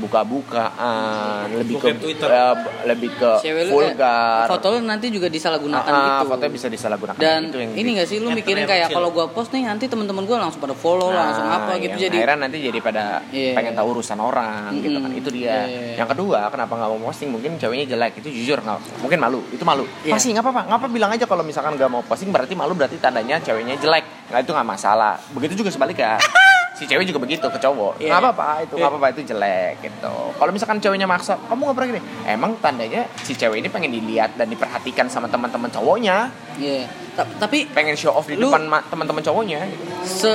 [0.00, 2.26] buka-bukaan lebih ke Twitter.
[2.26, 4.44] uh, lebih ke Cewek lu eh, vulgar.
[4.46, 6.30] foto lu nanti juga disalahgunakan Ah, gitu.
[6.30, 9.50] fotonya bisa disalahgunakan Dan Itu yang ini gak sih lu mikirin kayak kalau gua post
[9.50, 11.92] nih nanti teman-teman gua langsung pada follow Nah, langsung apa gitu.
[11.92, 13.52] yang jadi akhirnya nanti jadi pada Iya.
[13.52, 15.10] pengen tahu urusan orang gitu kan.
[15.12, 15.42] Itu dia.
[15.42, 15.94] Iya, iya, iya.
[15.96, 17.28] yang kedua kenapa nggak mau posting?
[17.28, 18.12] Mungkin ceweknya jelek.
[18.16, 19.40] Itu jujur nggak mungkin malu.
[19.48, 19.84] Itu malu.
[20.00, 20.12] Iya.
[20.12, 20.62] pasti nggak apa-apa.
[20.64, 24.04] Nggak apa bilang aja kalau misalkan nggak mau posting berarti malu berarti tandanya ceweknya jelek.
[24.28, 25.14] Nggak itu nggak masalah.
[25.30, 26.16] Begitu juga sebaliknya
[26.72, 28.08] si cewek juga begitu ke cowok Iya.
[28.08, 31.88] nggak apa-apa itu nggak apa-apa itu jelek gitu kalau misalkan ceweknya maksa kamu nggak pernah
[31.90, 36.84] gini emang tandanya si cewek ini pengen dilihat dan diperhatikan sama teman-teman cowoknya Iya.
[37.10, 39.84] Ta- Tapi pengen show off di Lu- depan ma- teman-teman cowoknya gitu.
[40.04, 40.34] se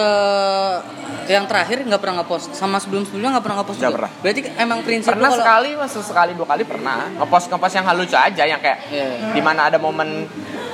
[1.25, 3.97] yang terakhir nggak pernah ngepost sama sebelum sebelumnya nggak pernah ngepost Nggak juga.
[3.99, 4.11] pernah.
[4.21, 7.95] Berarti emang prinsip pernah kalau sekali masa sekali dua kali pernah ngepost ngepost yang hal
[7.95, 9.33] lucu aja yang kayak Iya.
[9.33, 10.29] di mana ada momen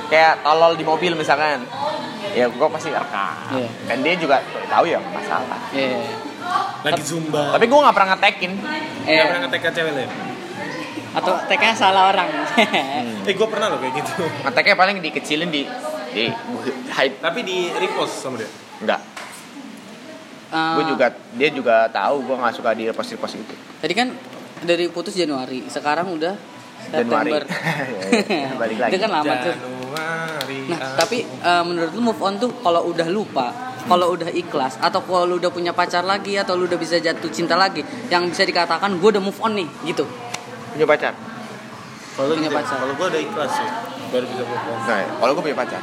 [0.06, 1.64] kayak tolol di mobil misalkan
[2.30, 3.68] ya gue pasti rekam Iya.
[3.84, 5.98] dan dia juga tahu ya masalah Iya.
[6.82, 7.52] lagi zumba.
[7.52, 9.22] tapi gue nggak pernah ngetekin Nggak Iya.
[9.26, 10.08] pernah ngetek cewek ya?
[11.12, 12.24] Atau tagnya salah orang.
[13.22, 14.24] Eh gue pernah loh kayak gitu.
[14.42, 15.62] ngeteknya paling dikecilin di
[16.08, 16.24] di
[16.88, 18.48] hide Tapi di repost sama dia.
[18.78, 19.00] enggak
[20.48, 24.08] Eh, gue juga dia juga tahu gue nggak suka di repost repost itu Tadi kan
[24.60, 26.32] dari putus Januari, sekarang udah
[26.88, 27.42] Januari September.
[28.42, 29.54] Ya, balik lagi Itu kan lama tuh.
[29.92, 30.60] Januari.
[30.72, 30.96] Nah, ah.
[30.96, 33.52] tapi eh, menurut lu move on tuh kalau udah lupa,
[33.84, 37.28] kalau udah ikhlas atau kalau lu udah punya pacar lagi atau lu udah bisa jatuh
[37.28, 40.08] cinta lagi, yang bisa dikatakan gue udah move on nih gitu.
[40.72, 41.12] punya pacar
[42.16, 42.76] kalau punya gitu, pacar.
[42.80, 43.68] Kalau gue udah ikhlas sih,
[44.08, 44.78] baru bisa move on.
[44.88, 45.82] nah kalau gue punya pacar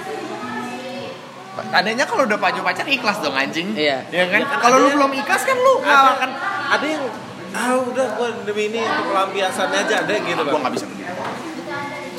[1.60, 3.76] Tandanya kalau udah punya pacar ikhlas dong anjing.
[3.76, 4.00] Iya.
[4.16, 4.42] Ya kan?
[4.42, 6.30] Ya kan kalau ada lu belum ikhlas kan lu nggak Ada akan
[6.72, 7.04] ada yang
[7.50, 10.62] ah udah gue demi ini untuk pelampiasan aja ada yang gitu gue kan.
[10.64, 11.12] nggak bisa begitu.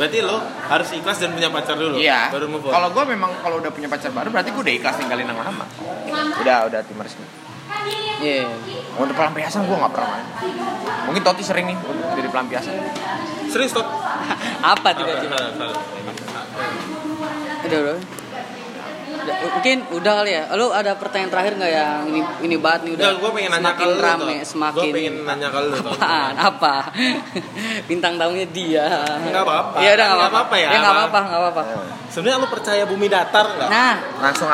[0.00, 2.00] Berarti lo harus ikhlas dan punya pacar dulu.
[2.00, 2.32] Iya.
[2.32, 2.72] Baru move on.
[2.72, 5.68] Kalau gue memang kalau udah punya pacar baru berarti gue udah ikhlas ninggalin yang lama.
[6.40, 7.28] Udah udah tim resmi.
[8.24, 8.48] Iya.
[8.96, 10.26] Untuk pelampiasan gue nggak pernah main.
[11.04, 12.72] Mungkin Toti sering nih untuk jadi pelampiasan.
[13.52, 13.84] serius tuh.
[14.72, 15.36] Apa tiba-tiba?
[17.60, 17.80] Udah,
[19.32, 19.50] udah.
[19.54, 20.42] Mungkin udah kali ya.
[20.54, 23.04] Lu ada pertanyaan terakhir nggak yang ini ini banget nih udah.
[23.04, 24.46] Udah, gue pengen nanya ke semakin lu rame, Tok.
[24.46, 25.74] semakin Gue pengen nanya ke lu.
[25.76, 26.34] Apaan?
[26.40, 26.74] Apa?
[27.86, 28.86] Bintang tamunya dia.
[29.20, 29.76] Nggak apa-apa.
[29.80, 30.30] Iya udah nggak apa-apa.
[30.40, 30.96] apa-apa ya, Ya nggak Bang.
[31.04, 31.62] apa-apa, nggak apa-apa.
[32.10, 33.68] Sebenarnya lu percaya bumi datar nggak?
[33.70, 34.48] Nah, Langsung